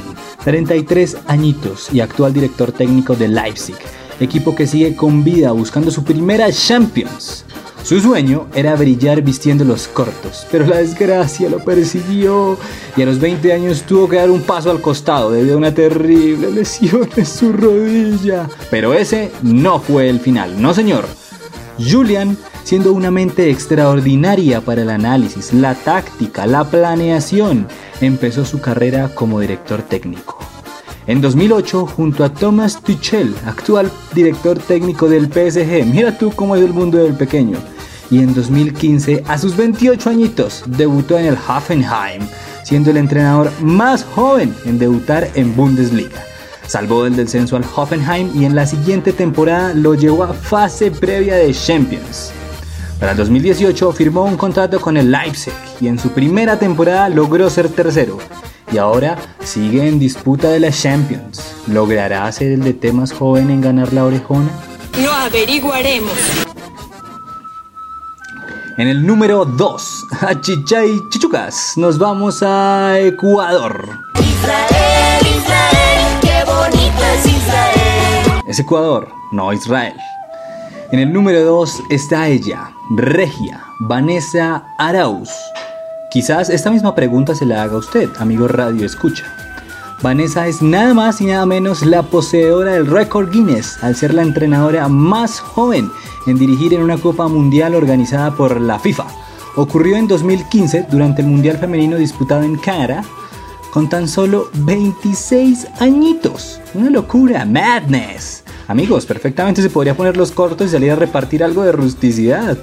[0.45, 3.77] 33 añitos y actual director técnico de Leipzig,
[4.21, 7.45] equipo que sigue con vida buscando su primera Champions.
[7.85, 12.57] Su sueño era brillar vistiendo los cortos, pero la desgracia lo persiguió
[12.97, 15.75] y a los 20 años tuvo que dar un paso al costado debido a una
[15.75, 18.49] terrible lesión en su rodilla.
[18.71, 21.22] Pero ese no fue el final, no señor.
[21.91, 27.67] Julian, siendo una mente extraordinaria para el análisis, la táctica, la planeación,
[28.01, 30.39] empezó su carrera como director técnico.
[31.07, 36.63] En 2008, junto a Thomas Tuchel, actual director técnico del PSG, mira tú cómo es
[36.63, 37.59] el mundo del pequeño.
[38.11, 42.23] Y en 2015, a sus 28 añitos, debutó en el Hoffenheim,
[42.63, 46.23] siendo el entrenador más joven en debutar en Bundesliga.
[46.67, 51.37] Salvó del descenso al Hoffenheim y en la siguiente temporada lo llevó a fase previa
[51.37, 52.33] de Champions.
[52.99, 57.51] Para el 2018 firmó un contrato con el Leipzig y en su primera temporada logró
[57.51, 58.19] ser tercero.
[58.73, 61.43] Y ahora sigue en disputa de la Champions.
[61.67, 64.51] ¿Logrará ser el DT más joven en ganar la orejona?
[65.03, 66.13] Lo averiguaremos.
[68.79, 73.87] En el número 2, a Chichay Chichucas, nos vamos a Ecuador.
[74.19, 75.62] Israel, Israel,
[78.53, 79.95] Es Ecuador, no Israel.
[80.91, 85.31] En el número 2 está ella, Regia, Vanessa Arauz.
[86.11, 89.25] Quizás esta misma pregunta se la haga usted, amigo Radio Escucha.
[90.03, 94.21] Vanessa es nada más y nada menos la poseedora del récord Guinness al ser la
[94.21, 95.91] entrenadora más joven
[96.27, 99.07] en dirigir en una Copa Mundial organizada por la FIFA.
[99.57, 103.03] Ocurrió en 2015 durante el Mundial Femenino disputado en Canadá
[103.73, 106.61] con tan solo 26 añitos.
[106.75, 108.42] Una locura, madness.
[108.73, 112.57] Amigos, perfectamente se podría poner los cortos y salir a repartir algo de rusticidad.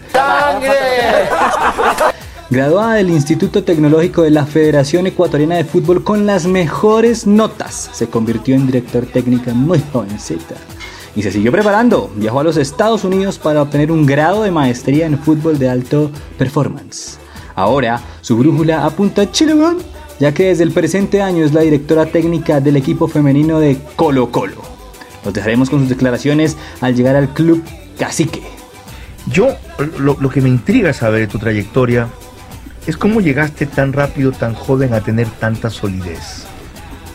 [2.50, 8.08] Graduada del Instituto Tecnológico de la Federación Ecuatoriana de Fútbol con las mejores notas, se
[8.08, 10.56] convirtió en director técnica muy jovencita.
[11.16, 12.10] Y se siguió preparando.
[12.16, 16.10] Viajó a los Estados Unidos para obtener un grado de maestría en fútbol de alto
[16.40, 17.20] performance.
[17.54, 19.54] Ahora, su brújula apunta a Chile,
[20.20, 24.32] ya que desde el presente año es la directora técnica del equipo femenino de Colo
[24.32, 24.79] Colo.
[25.24, 27.64] Los dejaremos con sus declaraciones al llegar al club
[27.98, 28.42] Cacique.
[29.28, 29.56] Yo,
[29.98, 32.08] lo, lo que me intriga saber de tu trayectoria
[32.88, 36.48] es cómo llegaste tan rápido, tan joven a tener tanta solidez.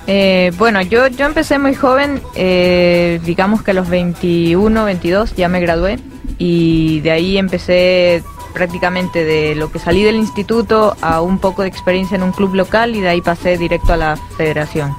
[0.07, 5.49] Eh, bueno, yo, yo empecé muy joven, eh, digamos que a los 21, 22 ya
[5.49, 5.99] me gradué
[6.37, 11.69] y de ahí empecé prácticamente de lo que salí del instituto a un poco de
[11.69, 14.95] experiencia en un club local y de ahí pasé directo a la federación.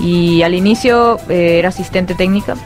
[0.00, 2.56] Y al inicio eh, era asistente técnica,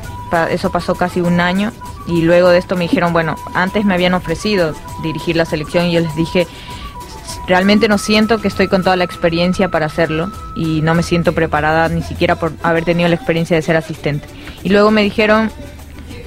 [0.51, 1.73] eso pasó casi un año
[2.07, 5.93] y luego de esto me dijeron, bueno, antes me habían ofrecido dirigir la selección y
[5.93, 6.47] yo les dije,
[7.47, 11.33] realmente no siento que estoy con toda la experiencia para hacerlo y no me siento
[11.33, 14.27] preparada ni siquiera por haber tenido la experiencia de ser asistente.
[14.63, 15.51] Y luego me dijeron,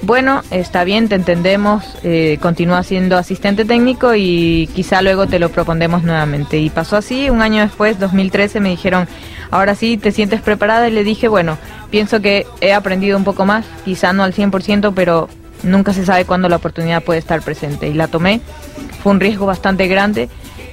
[0.02, 5.48] bueno, está bien, te entendemos, eh, continúa siendo asistente técnico y quizá luego te lo
[5.48, 6.58] propondemos nuevamente.
[6.58, 9.06] Y pasó así, un año después, 2013, me dijeron,
[9.52, 10.88] ahora sí, ¿te sientes preparada?
[10.88, 11.56] Y le dije, bueno,
[11.90, 15.28] pienso que he aprendido un poco más, quizá no al 100%, pero
[15.62, 17.86] nunca se sabe cuándo la oportunidad puede estar presente.
[17.88, 18.40] Y la tomé,
[19.04, 20.28] fue un riesgo bastante grande,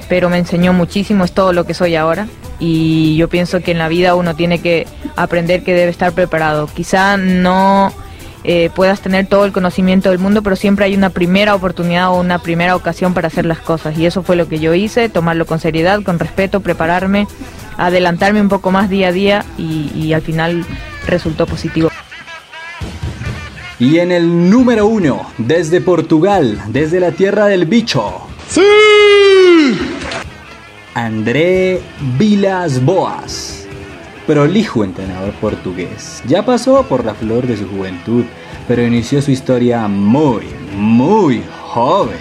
[0.07, 2.27] pero me enseñó muchísimo, es todo lo que soy ahora.
[2.59, 6.67] Y yo pienso que en la vida uno tiene que aprender que debe estar preparado.
[6.67, 7.93] Quizá no
[8.43, 12.19] eh, puedas tener todo el conocimiento del mundo, pero siempre hay una primera oportunidad o
[12.19, 13.97] una primera ocasión para hacer las cosas.
[13.97, 17.27] Y eso fue lo que yo hice, tomarlo con seriedad, con respeto, prepararme,
[17.77, 20.65] adelantarme un poco más día a día y, y al final
[21.07, 21.89] resultó positivo.
[23.79, 28.13] Y en el número uno, desde Portugal, desde la tierra del bicho.
[28.49, 28.61] ¡Sí!
[30.93, 31.81] André
[32.17, 33.58] Vilas Boas,
[34.29, 36.21] prolijo entrenador portugués.
[36.27, 38.25] Ya pasó por la flor de su juventud,
[38.67, 40.45] pero inició su historia muy,
[40.77, 42.19] muy joven.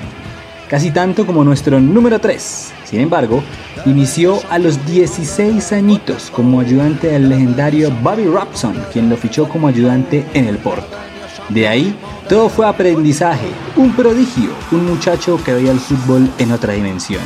[0.71, 2.73] Casi tanto como nuestro número 3.
[2.87, 3.43] Sin embargo,
[3.85, 9.69] inició a los 16 añitos como ayudante del legendario Bobby Robson, quien lo fichó como
[9.69, 10.97] ayudante en el Porto.
[11.51, 11.95] De ahí,
[12.27, 17.21] todo fue aprendizaje, un prodigio, un muchacho que veía el fútbol en otra dimensión.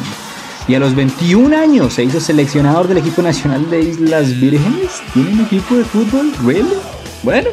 [0.68, 5.02] Y a los 21 años se hizo seleccionador del equipo nacional de Islas Vírgenes.
[5.12, 6.32] ¿Tiene un equipo de fútbol?
[6.44, 6.74] ¿Really?
[7.22, 7.48] Bueno.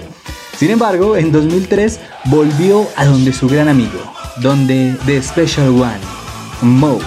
[0.56, 4.00] Sin embargo, en 2003 volvió a donde su gran amigo,
[4.42, 6.00] donde The Special One,
[6.62, 7.00] Mo,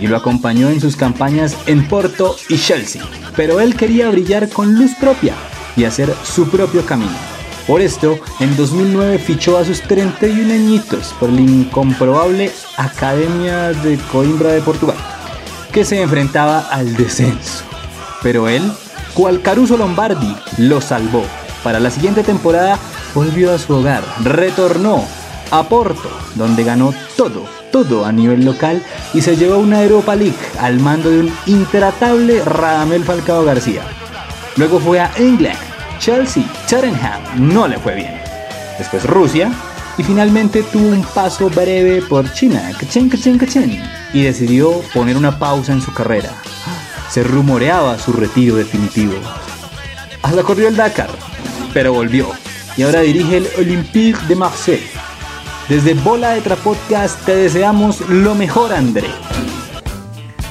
[0.00, 3.02] y lo acompañó en sus campañas en Porto y Chelsea.
[3.36, 5.34] Pero él quería brillar con luz propia
[5.76, 7.33] y hacer su propio camino.
[7.66, 14.52] Por esto, en 2009 fichó a sus 31 añitos por la incomprobable Academia de Coimbra
[14.52, 14.98] de Portugal,
[15.72, 17.64] que se enfrentaba al descenso.
[18.22, 18.62] Pero él,
[19.14, 21.24] cual Caruso Lombardi, lo salvó.
[21.62, 22.78] Para la siguiente temporada
[23.14, 25.02] volvió a su hogar, retornó
[25.50, 28.82] a Porto, donde ganó todo, todo a nivel local
[29.14, 33.82] y se llevó una Europa League al mando de un intratable Radamel Falcao García.
[34.56, 35.58] Luego fue a England,
[36.04, 38.20] Chelsea, Tottenham, no le fue bien.
[38.76, 39.50] Después Rusia
[39.96, 42.72] y finalmente tuvo un paso breve por China,
[44.12, 46.28] y decidió poner una pausa en su carrera.
[47.08, 49.14] Se rumoreaba su retiro definitivo.
[50.20, 51.08] Hasta corrió el Dakar,
[51.72, 52.28] pero volvió
[52.76, 54.90] y ahora dirige el Olympique de Marseille.
[55.70, 59.08] Desde Bola de Trapodcast te deseamos lo mejor, André.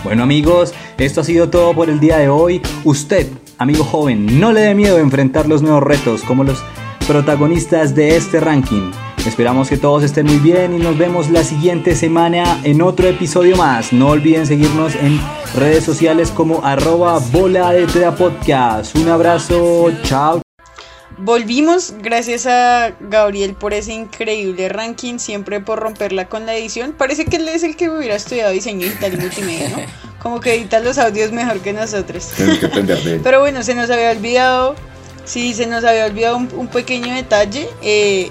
[0.04, 2.60] Bueno amigos, esto ha sido todo por el día de hoy.
[2.84, 3.28] Usted,
[3.64, 6.61] amigo joven, no le dé miedo enfrentar los nuevos retos como los
[7.07, 8.91] protagonistas de este ranking.
[9.26, 13.55] Esperamos que todos estén muy bien y nos vemos la siguiente semana en otro episodio
[13.55, 13.93] más.
[13.93, 15.18] No olviden seguirnos en
[15.55, 18.97] redes sociales como arroba bola de podcast.
[18.97, 20.43] Un abrazo, chao.
[21.18, 26.93] Volvimos, gracias a Gabriel por ese increíble ranking, siempre por romperla con la edición.
[26.93, 29.78] Parece que él es el que hubiera estudiado diseño digital y multimedia, ¿no?
[30.24, 32.30] Como que edita los audios mejor que nosotros.
[32.38, 33.22] Tenemos que aprender de él.
[33.24, 34.76] Pero bueno, se nos había olvidado
[35.26, 38.30] Sí, se nos había olvidado un, un pequeño detalle eh,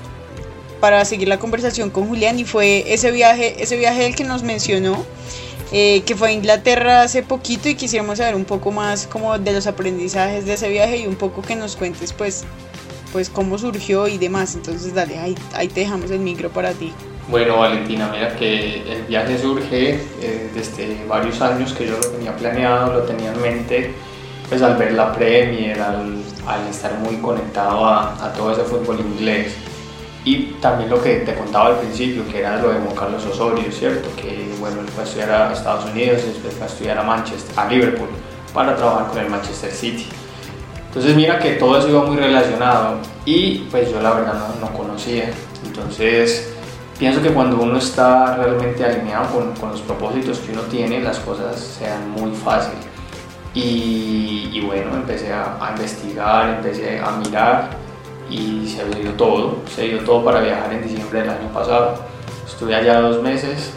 [0.81, 4.43] para seguir la conversación con Julián y fue ese viaje, ese viaje del que nos
[4.43, 5.05] mencionó,
[5.73, 9.53] eh, que fue a Inglaterra hace poquito y quisiéramos saber un poco más como de
[9.53, 12.45] los aprendizajes de ese viaje y un poco que nos cuentes pues,
[13.11, 14.55] pues cómo surgió y demás.
[14.55, 16.93] Entonces dale, ahí, ahí te dejamos el micro para ti.
[17.29, 22.37] Bueno, Valentina, mira que el viaje surge eh, desde varios años que yo lo tenía
[22.37, 23.95] planeado, lo tenía en mente,
[24.51, 29.01] pues al ver la Premier, al, al estar muy conectado a, a, todo ese fútbol
[29.01, 29.55] inglés
[30.25, 33.73] y también lo que te contaba al principio, que era lo de Juan Carlos Osorio,
[33.73, 34.09] ¿cierto?
[34.17, 37.59] Que bueno, él fue a estudiar a Estados Unidos, después fue a estudiar a Manchester,
[37.59, 38.09] a Liverpool,
[38.55, 40.07] para trabajar con el Manchester City.
[40.87, 44.73] Entonces mira que todo eso iba muy relacionado y pues yo la verdad no, no
[44.73, 45.31] conocía.
[45.67, 46.53] Entonces
[46.97, 51.19] pienso que cuando uno está realmente alineado con, con, los propósitos que uno tiene, las
[51.19, 52.79] cosas se dan muy fácil.
[53.55, 57.71] Y, y bueno, empecé a, a, investigar, empecé a mirar
[58.31, 59.57] y se dio todo.
[59.75, 61.97] Se dio todo para viajar en diciembre del año pasado.
[62.47, 63.73] Estuve allá dos meses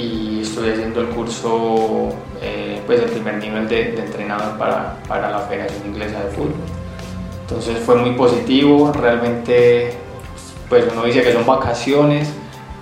[0.00, 5.30] y estuve haciendo el curso, eh, pues el primer nivel de, de entrenador para, para
[5.30, 6.54] la Federación Inglesa de Fútbol.
[7.42, 9.98] Entonces fue muy positivo, realmente
[10.68, 12.28] pues uno dice que son vacaciones,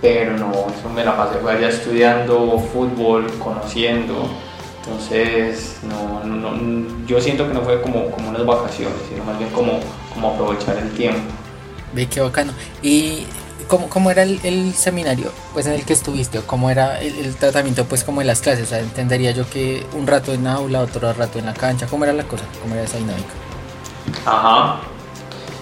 [0.02, 4.28] pero no, eso me la pasé fue allá estudiando fútbol, conociendo,
[4.84, 9.50] entonces no, no, yo siento que no fue como, como unas vacaciones, sino más bien
[9.50, 9.80] como,
[10.12, 11.20] como aprovechar el tiempo.
[11.94, 12.52] Ve qué bacano.
[12.82, 13.26] ¿Y
[13.68, 16.38] cómo, cómo era el, el, seminario pues en el que estuviste?
[16.38, 18.64] ¿O cómo era el, el, tratamiento pues como en las clases?
[18.64, 22.04] O sea, entendería yo que un rato en aula, otro rato en la cancha, ¿cómo
[22.04, 22.44] era la cosa?
[22.62, 23.30] ¿Cómo era esa dinámica?
[24.26, 24.80] Ajá.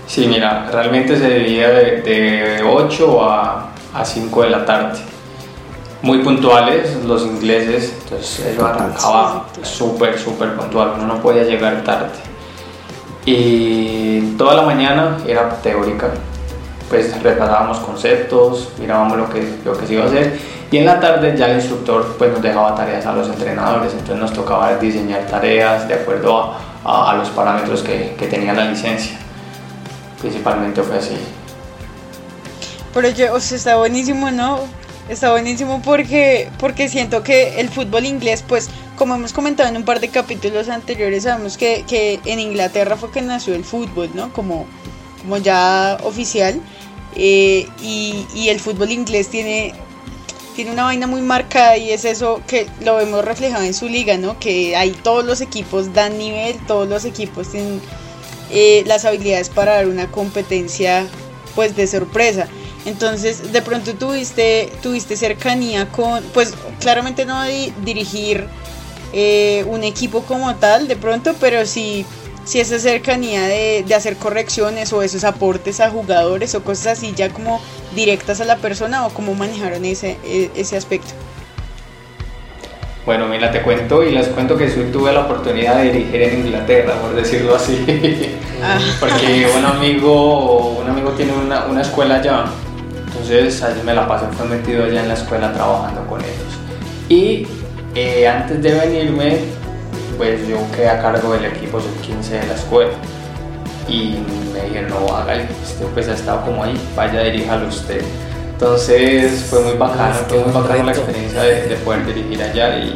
[0.07, 4.99] Sí, mira, realmente se dividía de, de 8 a a 5 de la tarde.
[6.03, 12.11] Muy puntuales los ingleses, entonces eso arrancaba súper, súper puntual, uno no podía llegar tarde.
[13.25, 16.11] Y toda la mañana era teórica,
[16.89, 20.39] pues repasábamos conceptos, mirábamos lo que, lo que se iba a hacer
[20.71, 24.17] y en la tarde ya el instructor pues nos dejaba tareas a los entrenadores, entonces
[24.17, 28.65] nos tocaba diseñar tareas de acuerdo a, a, a los parámetros que, que tenía la
[28.65, 29.17] licencia.
[30.21, 31.17] Principalmente fue así.
[32.95, 34.61] Pero yo, o sea, está buenísimo, ¿no?
[35.09, 39.85] Está buenísimo porque, porque siento que el fútbol inglés, pues, como hemos comentado en un
[39.85, 44.33] par de capítulos anteriores, sabemos que, que en Inglaterra fue que nació el fútbol, ¿no?
[44.33, 44.67] Como,
[45.21, 46.61] como ya oficial.
[47.19, 49.73] Eh, y, el fútbol inglés tiene,
[50.55, 54.19] tiene una vaina muy marcada y es eso que lo vemos reflejado en su liga,
[54.19, 54.39] ¿no?
[54.39, 57.81] Que ahí todos los equipos dan nivel, todos los equipos tienen
[58.51, 61.07] eh, las habilidades para dar una competencia,
[61.55, 62.47] pues, de sorpresa.
[62.85, 68.47] Entonces, de pronto tuviste, tuviste cercanía con, pues claramente no di dirigir
[69.13, 72.07] eh, un equipo como tal, de pronto, pero sí,
[72.47, 77.13] sí esa cercanía de, de, hacer correcciones o esos aportes a jugadores o cosas así
[77.15, 77.61] ya como
[77.95, 81.13] directas a la persona o cómo manejaron ese, ese aspecto.
[83.05, 86.47] Bueno, mira, te cuento y les cuento que sí tuve la oportunidad de dirigir en
[86.47, 87.85] Inglaterra, por decirlo así.
[88.63, 88.79] Ah.
[89.01, 92.47] Porque un amigo, un amigo tiene una, una escuela allá
[93.17, 96.37] entonces allí me la pasé, fue metido allá en la escuela trabajando con ellos.
[97.09, 97.47] Y
[97.95, 99.39] eh, antes de venirme,
[100.17, 102.93] pues yo quedé a cargo del equipo sub-15 de la escuela.
[103.89, 104.19] Y
[104.53, 108.03] me dijeron, no, hágale, usted pues ha estado como ahí, vaya, diríjalo usted.
[108.53, 112.95] Entonces fue muy bacano, fue muy bacano la experiencia de, de, poder dirigir allá y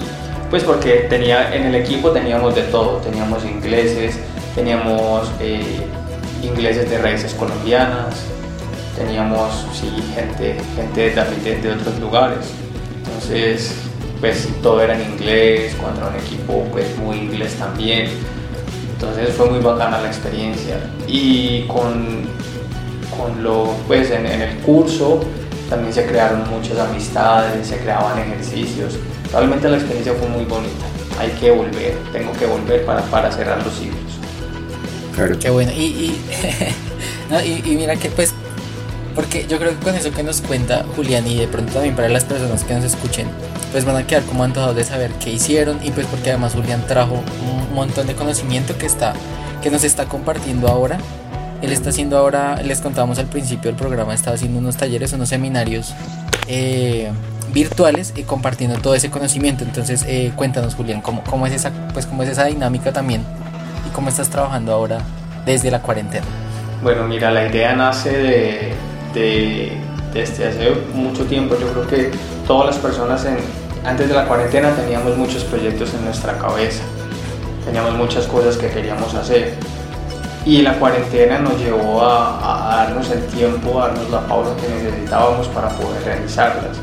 [0.48, 4.18] pues porque tenía, en el equipo teníamos de todo, teníamos ingleses,
[4.54, 5.86] teníamos eh,
[6.42, 8.14] ingleses de raíces colombianas,
[8.96, 12.52] teníamos sí, gente, gente también de, de, otros lugares.
[13.04, 13.89] Entonces,
[14.20, 18.10] pues todo era en inglés, cuando era un equipo pues muy inglés también.
[18.92, 20.78] Entonces fue muy bacana la experiencia.
[21.08, 22.28] Y con,
[23.16, 25.20] con lo, pues en, en el curso
[25.70, 28.94] también se crearon muchas amistades, se creaban ejercicios.
[29.32, 30.84] Realmente la experiencia fue muy bonita.
[31.18, 34.00] Hay que volver, tengo que volver para, para cerrar los ciclos.
[35.14, 35.38] Claro.
[35.38, 35.72] Qué bueno.
[35.72, 36.20] Y, y,
[37.30, 38.34] no, y, y mira que pues
[39.14, 42.08] porque yo creo que con eso que nos cuenta Julián y de pronto también para
[42.08, 43.26] las personas que nos escuchen,
[43.72, 46.84] pues van a quedar como antojados de saber qué hicieron y pues porque además Julián
[46.86, 49.14] trajo un montón de conocimiento que está
[49.62, 50.98] que nos está compartiendo ahora.
[51.62, 55.28] Él está haciendo ahora, les contábamos al principio del programa, está haciendo unos talleres, unos
[55.28, 55.94] seminarios
[56.48, 57.10] eh,
[57.52, 59.64] virtuales y compartiendo todo ese conocimiento.
[59.64, 63.22] Entonces, eh, cuéntanos, Julián, ¿cómo, cómo, es esa, pues, cómo es esa dinámica también
[63.86, 65.02] y cómo estás trabajando ahora
[65.44, 66.26] desde la cuarentena.
[66.82, 68.72] Bueno, mira, la idea nace de,
[69.14, 69.72] de,
[70.12, 71.56] desde hace mucho tiempo.
[71.60, 72.10] Yo creo que
[72.46, 73.38] todas las personas en,
[73.84, 76.82] antes de la cuarentena teníamos muchos proyectos en nuestra cabeza,
[77.64, 79.54] teníamos muchas cosas que queríamos hacer.
[80.46, 85.46] y la cuarentena nos llevó a, darnos el tiempo, a darnos la pausa que necesitábamos
[85.48, 86.78] para poder realizarlas.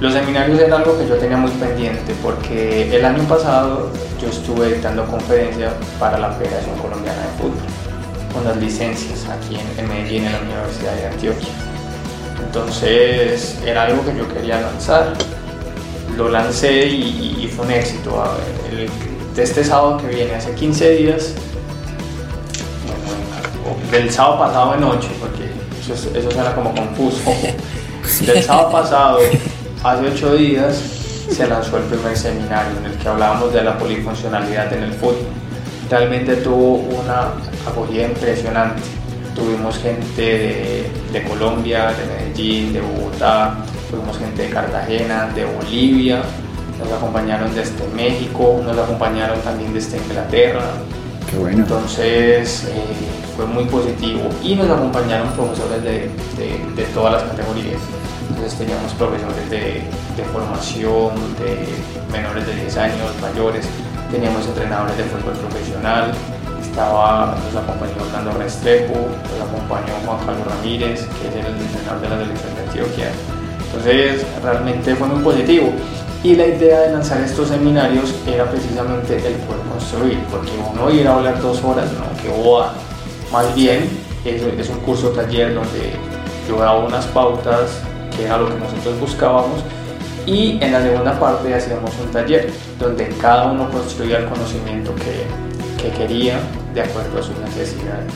[0.00, 3.90] Los seminarios era algo que yo tenía muy pendiente porque el año pasado
[4.20, 7.63] yo estuve editando conferencias para la Federación Colombiana de Fútbol
[8.34, 11.48] con las licencias aquí en, Medellín en la Universidad de Antioquia.
[12.44, 15.14] Entonces era algo que yo quería lanzar.
[16.16, 18.24] Lo lancé y, fue un éxito.
[18.70, 18.90] El,
[19.34, 21.34] de este sábado que viene, hace 15 días,
[23.90, 27.18] del sábado pasado en 8, porque eso, eso suena como confuso.
[28.26, 29.18] Del sábado pasado,
[29.82, 30.76] hace 8 días,
[31.30, 35.43] se lanzó el primer seminario en el que hablábamos de la polifuncionalidad en el fútbol.
[35.90, 37.32] Realmente tuvo una
[37.68, 38.82] acogida impresionante.
[39.34, 43.56] Tuvimos gente de, de Colombia, de Medellín, de Bogotá,
[43.90, 46.22] tuvimos gente de Cartagena, de Bolivia,
[46.78, 50.62] nos acompañaron desde México, nos acompañaron también desde Inglaterra.
[51.30, 51.58] Qué bueno.
[51.62, 52.72] Entonces eh,
[53.36, 57.80] fue muy positivo y nos acompañaron profesores de, de, de, todas las categorías.
[58.28, 59.82] Entonces teníamos profesores de,
[60.16, 63.66] de, formación, de menores de 10 años, mayores,
[64.14, 66.12] teníamos entrenadores de fútbol profesional,
[66.62, 72.08] estaba, nos acompañó Orlando Restrepo, nos acompañó Juan Carlos Ramírez, que es el entrenador de
[72.08, 73.10] la selección de Antioquia.
[73.66, 75.72] Entonces realmente fue muy positivo.
[76.22, 81.08] Y la idea de lanzar estos seminarios era precisamente el poder construir, porque uno ir
[81.08, 82.72] a hablar dos horas, no, que boda.
[83.32, 83.90] Más bien,
[84.24, 85.92] es, es un curso taller donde
[86.48, 87.82] yo daba unas pautas,
[88.16, 89.60] que era lo que nosotros buscábamos,
[90.26, 95.82] y en la segunda parte hacíamos un taller donde cada uno construía el conocimiento que,
[95.82, 96.38] que quería
[96.74, 98.12] de acuerdo a sus necesidades.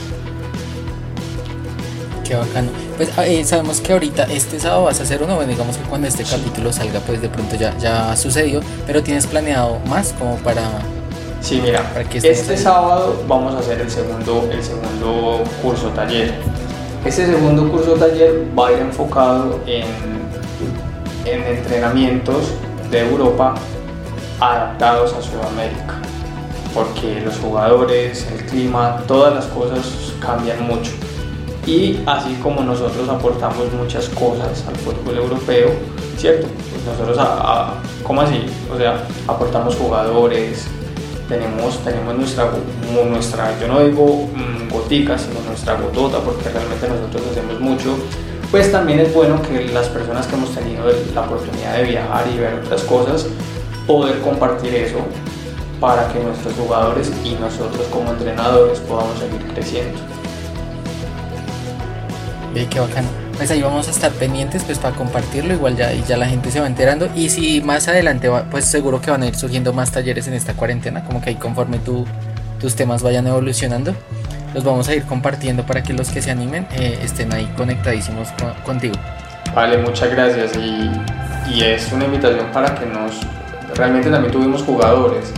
[2.28, 2.68] Qué bacano.
[2.96, 5.84] Pues ah, eh, sabemos que ahorita este sábado vas a hacer uno, bueno, digamos que
[5.84, 10.36] cuando este capítulo salga, pues de pronto ya, ya sucedió, pero tienes planeado más como
[10.36, 10.62] para...
[11.40, 11.82] Sí, mira,
[12.12, 16.34] este sábado vamos a hacer el segundo, el segundo curso taller.
[17.04, 20.17] Este segundo curso taller va a ir enfocado en,
[21.30, 22.54] en entrenamientos
[22.90, 23.54] de Europa
[24.40, 26.00] adaptados a Sudamérica,
[26.74, 29.86] porque los jugadores, el clima, todas las cosas
[30.20, 30.92] cambian mucho
[31.68, 35.70] y así como nosotros aportamos muchas cosas al fútbol europeo,
[36.16, 36.46] ¿cierto?
[36.72, 38.46] Pues nosotros, a, ¿cómo así?
[38.72, 40.66] O sea, aportamos jugadores,
[41.28, 47.60] tenemos, tenemos nuestra, yo no digo mm, gotica, sino nuestra gotota, porque realmente nosotros hacemos
[47.60, 47.98] mucho.
[48.50, 50.84] Pues también es bueno que las personas que hemos tenido
[51.14, 53.26] la oportunidad de viajar y ver otras cosas,
[53.86, 54.98] poder compartir eso
[55.78, 59.98] para que nuestros jugadores y nosotros como entrenadores podamos seguir creciendo.
[62.54, 63.08] Ve qué bacano.
[63.36, 66.58] Pues ahí vamos a estar pendientes pues para compartirlo, igual ya, ya la gente se
[66.58, 69.92] va enterando y si más adelante va, pues seguro que van a ir surgiendo más
[69.92, 73.94] talleres en esta cuarentena, como que ahí conforme tus temas vayan evolucionando,
[74.54, 78.28] los vamos a ir compartiendo para que los que se animen eh, estén ahí conectadísimos
[78.64, 78.94] contigo.
[79.54, 80.90] Vale, muchas gracias y,
[81.52, 83.20] y es una invitación para que nos,
[83.74, 85.32] realmente también tuvimos jugadores,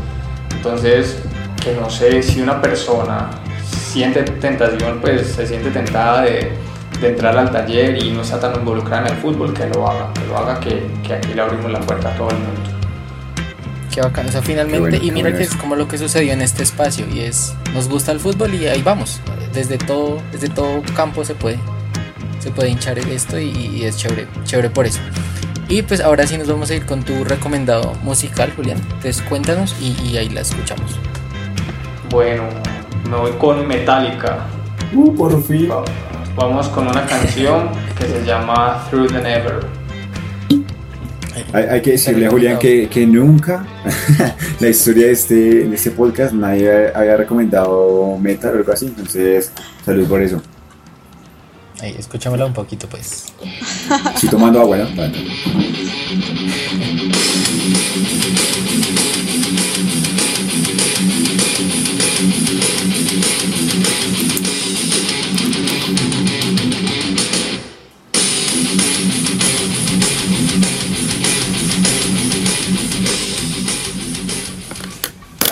[0.55, 1.19] entonces
[1.63, 3.31] que no sé si una persona
[3.71, 6.53] siente tentación, pues se siente tentada de
[7.01, 10.13] de entrar al taller y no está tan involucrada en el fútbol, que lo haga,
[10.13, 12.80] que lo haga, que, que aquí le abrimos la puerta a todo el mundo.
[13.93, 16.63] Qué bacán, o sea, finalmente, y mira que es como lo que sucedió en este
[16.63, 19.21] espacio, y es, nos gusta el fútbol y ahí vamos,
[19.53, 21.59] desde todo, desde todo campo se puede,
[22.39, 25.01] se puede hinchar esto y, es chévere, chévere por eso.
[25.69, 29.75] Y pues ahora sí nos vamos a ir con tu recomendado musical, Julián, entonces cuéntanos
[29.81, 30.97] y, y ahí la escuchamos.
[32.11, 32.45] Bueno,
[33.09, 34.39] me voy con Metallica.
[34.93, 35.69] Uh, por fin.
[36.37, 39.80] Vamos con una canción que se llama Through the Never.
[41.53, 43.67] Hay, que decirle a Julián que, que nunca
[44.61, 49.53] la historia de este, en este podcast nadie había recomendado metal o algo así, entonces
[49.85, 50.41] salud por eso.
[51.81, 51.97] Ahí,
[52.45, 53.33] un poquito pues.
[54.15, 54.89] Estoy tomando agua, ¿no?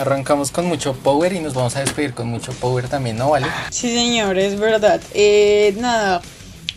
[0.09, 3.31] Arrancamos con mucho power y nos vamos a despedir con mucho power también, ¿no?
[3.31, 3.47] ¿Vale?
[3.71, 5.01] Sí, señor, es verdad.
[5.13, 6.23] Eh, nada,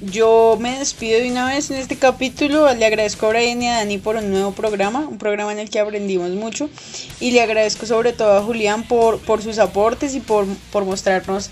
[0.01, 2.71] yo me despido de una vez en este capítulo.
[2.73, 5.69] Le agradezco a Brian y a Dani por un nuevo programa, un programa en el
[5.69, 6.69] que aprendimos mucho.
[7.19, 11.49] Y le agradezco sobre todo a Julián por, por sus aportes y por, por mostrarnos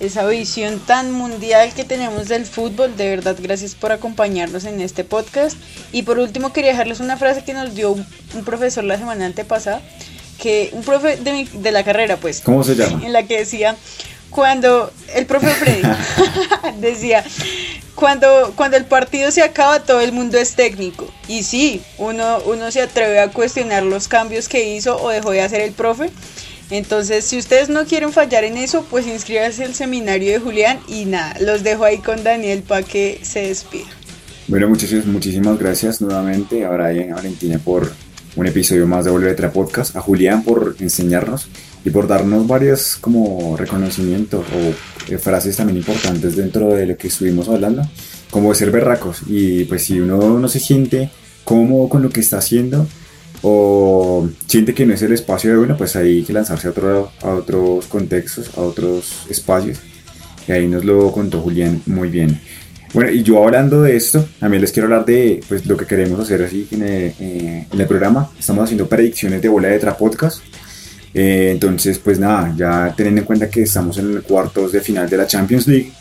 [0.00, 2.94] esa visión tan mundial que tenemos del fútbol.
[2.94, 5.56] De verdad, gracias por acompañarnos en este podcast.
[5.92, 9.80] Y por último, quería dejarles una frase que nos dio un profesor la semana antepasada
[10.38, 12.40] que un profe de, de la carrera, pues.
[12.40, 13.04] ¿Cómo se llama?
[13.04, 13.76] En la que decía,
[14.30, 15.82] cuando el profe Freddy
[16.80, 17.24] decía,
[17.94, 21.08] cuando, cuando el partido se acaba todo el mundo es técnico.
[21.26, 25.42] Y sí, uno, uno se atreve a cuestionar los cambios que hizo o dejó de
[25.42, 26.10] hacer el profe.
[26.70, 31.04] Entonces, si ustedes no quieren fallar en eso, pues inscríbanse al seminario de Julián y
[31.04, 33.86] nada, los dejo ahí con Daniel para que se despida.
[34.48, 37.92] Bueno, muchachos, muchísimas gracias nuevamente a Brian, a Valentina por
[38.36, 41.48] un episodio más de Volver Letra Podcast, a Julián por enseñarnos
[41.84, 47.08] y por darnos varios como reconocimientos o eh, frases también importantes dentro de lo que
[47.08, 47.82] estuvimos hablando,
[48.30, 49.22] como de ser berracos.
[49.26, 51.10] Y pues si uno no se siente
[51.44, 52.86] cómodo con lo que está haciendo
[53.42, 57.10] o siente que no es el espacio de uno, pues hay que lanzarse a, otro,
[57.22, 59.78] a otros contextos, a otros espacios.
[60.46, 62.40] Y ahí nos lo contó Julián muy bien.
[62.96, 66.18] Bueno, y yo hablando de esto, también les quiero hablar de pues, lo que queremos
[66.18, 68.30] hacer así en el, eh, en el programa.
[68.38, 70.40] Estamos haciendo predicciones de bola de tra podcast.
[71.12, 75.10] Eh, entonces, pues nada, ya teniendo en cuenta que estamos en el cuartos de final
[75.10, 75.92] de la Champions League,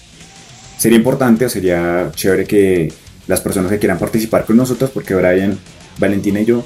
[0.78, 2.93] sería importante o sería chévere que
[3.28, 5.60] las personas que quieran participar con nosotros, porque Brian,
[5.98, 6.66] Valentina y yo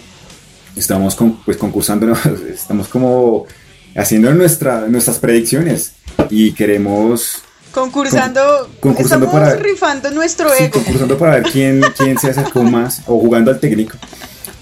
[0.76, 2.16] estamos con, pues concursando,
[2.54, 3.48] estamos como
[3.96, 5.94] haciendo nuestra, nuestras predicciones
[6.30, 7.42] y queremos
[7.72, 10.74] Concursando, concursando estamos para- rifando nuestro sí, ego.
[10.74, 13.98] concursando para ver quién, quién se acercó más o jugando al técnico.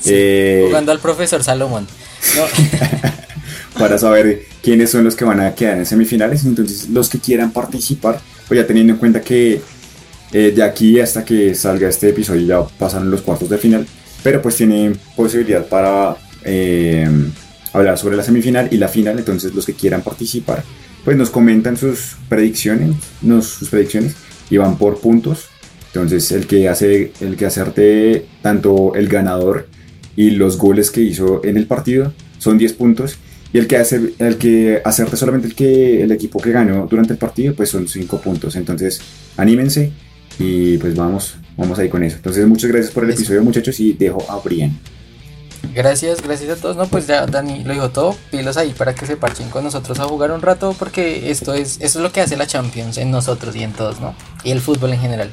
[0.05, 1.88] Eh, Jugando al profesor Salomón.
[2.36, 2.43] No,
[3.80, 6.45] para saber quiénes son los que van a quedar en semifinales.
[6.45, 9.62] Entonces, los que quieran participar, pues ya teniendo en cuenta que
[10.34, 13.88] eh, de aquí hasta que salga este episodio ya pasaron los cuartos de final,
[14.24, 17.10] pero pues tienen posibilidad para eh,
[17.74, 19.18] hablar sobre la semifinal y la final.
[19.18, 20.64] Entonces, los que quieran participar,
[21.08, 24.14] pues nos comentan sus predicciones, nos, sus predicciones
[24.49, 25.45] y van por puntos.
[25.86, 29.70] Entonces, el que hace, el que acerte tanto el ganador
[30.18, 33.20] y los goles que hizo en el partido son 10 puntos.
[33.53, 37.14] Y el que hace, el que acerte solamente el que el equipo que ganó durante
[37.14, 38.58] el partido, pues son 5 puntos.
[38.58, 38.99] Entonces,
[39.38, 39.93] anímense
[40.38, 42.18] y pues vamos, vamos ahí con eso.
[42.18, 44.78] Entonces, muchas gracias por el episodio, muchachos, y dejo a Brian.
[45.74, 46.76] Gracias, gracias a todos.
[46.76, 48.16] No, pues ya Dani lo dijo todo.
[48.32, 51.78] Pilos ahí para que se parchen con nosotros a jugar un rato, porque esto es,
[51.82, 54.16] eso es lo que hace la Champions en nosotros y en todos, ¿no?
[54.43, 55.32] Y el fútbol en general.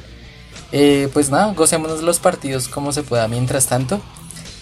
[0.71, 4.01] Eh, pues nada, gocémonos los partidos como se pueda mientras tanto.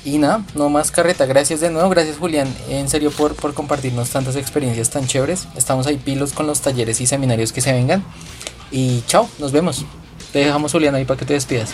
[0.05, 1.25] Y nada, no más carreta.
[1.25, 5.47] Gracias de nuevo, gracias Julián, en serio por, por compartirnos tantas experiencias tan chéveres.
[5.55, 8.03] Estamos ahí pilos con los talleres y seminarios que se vengan.
[8.69, 9.85] Y chao, nos vemos.
[10.33, 11.69] Te dejamos Julián ahí para que te despidas.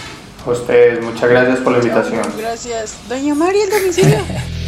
[0.46, 2.24] A ustedes, muchas gracias por la invitación.
[2.38, 2.96] Gracias.
[3.08, 4.20] Doña María, el domicilio.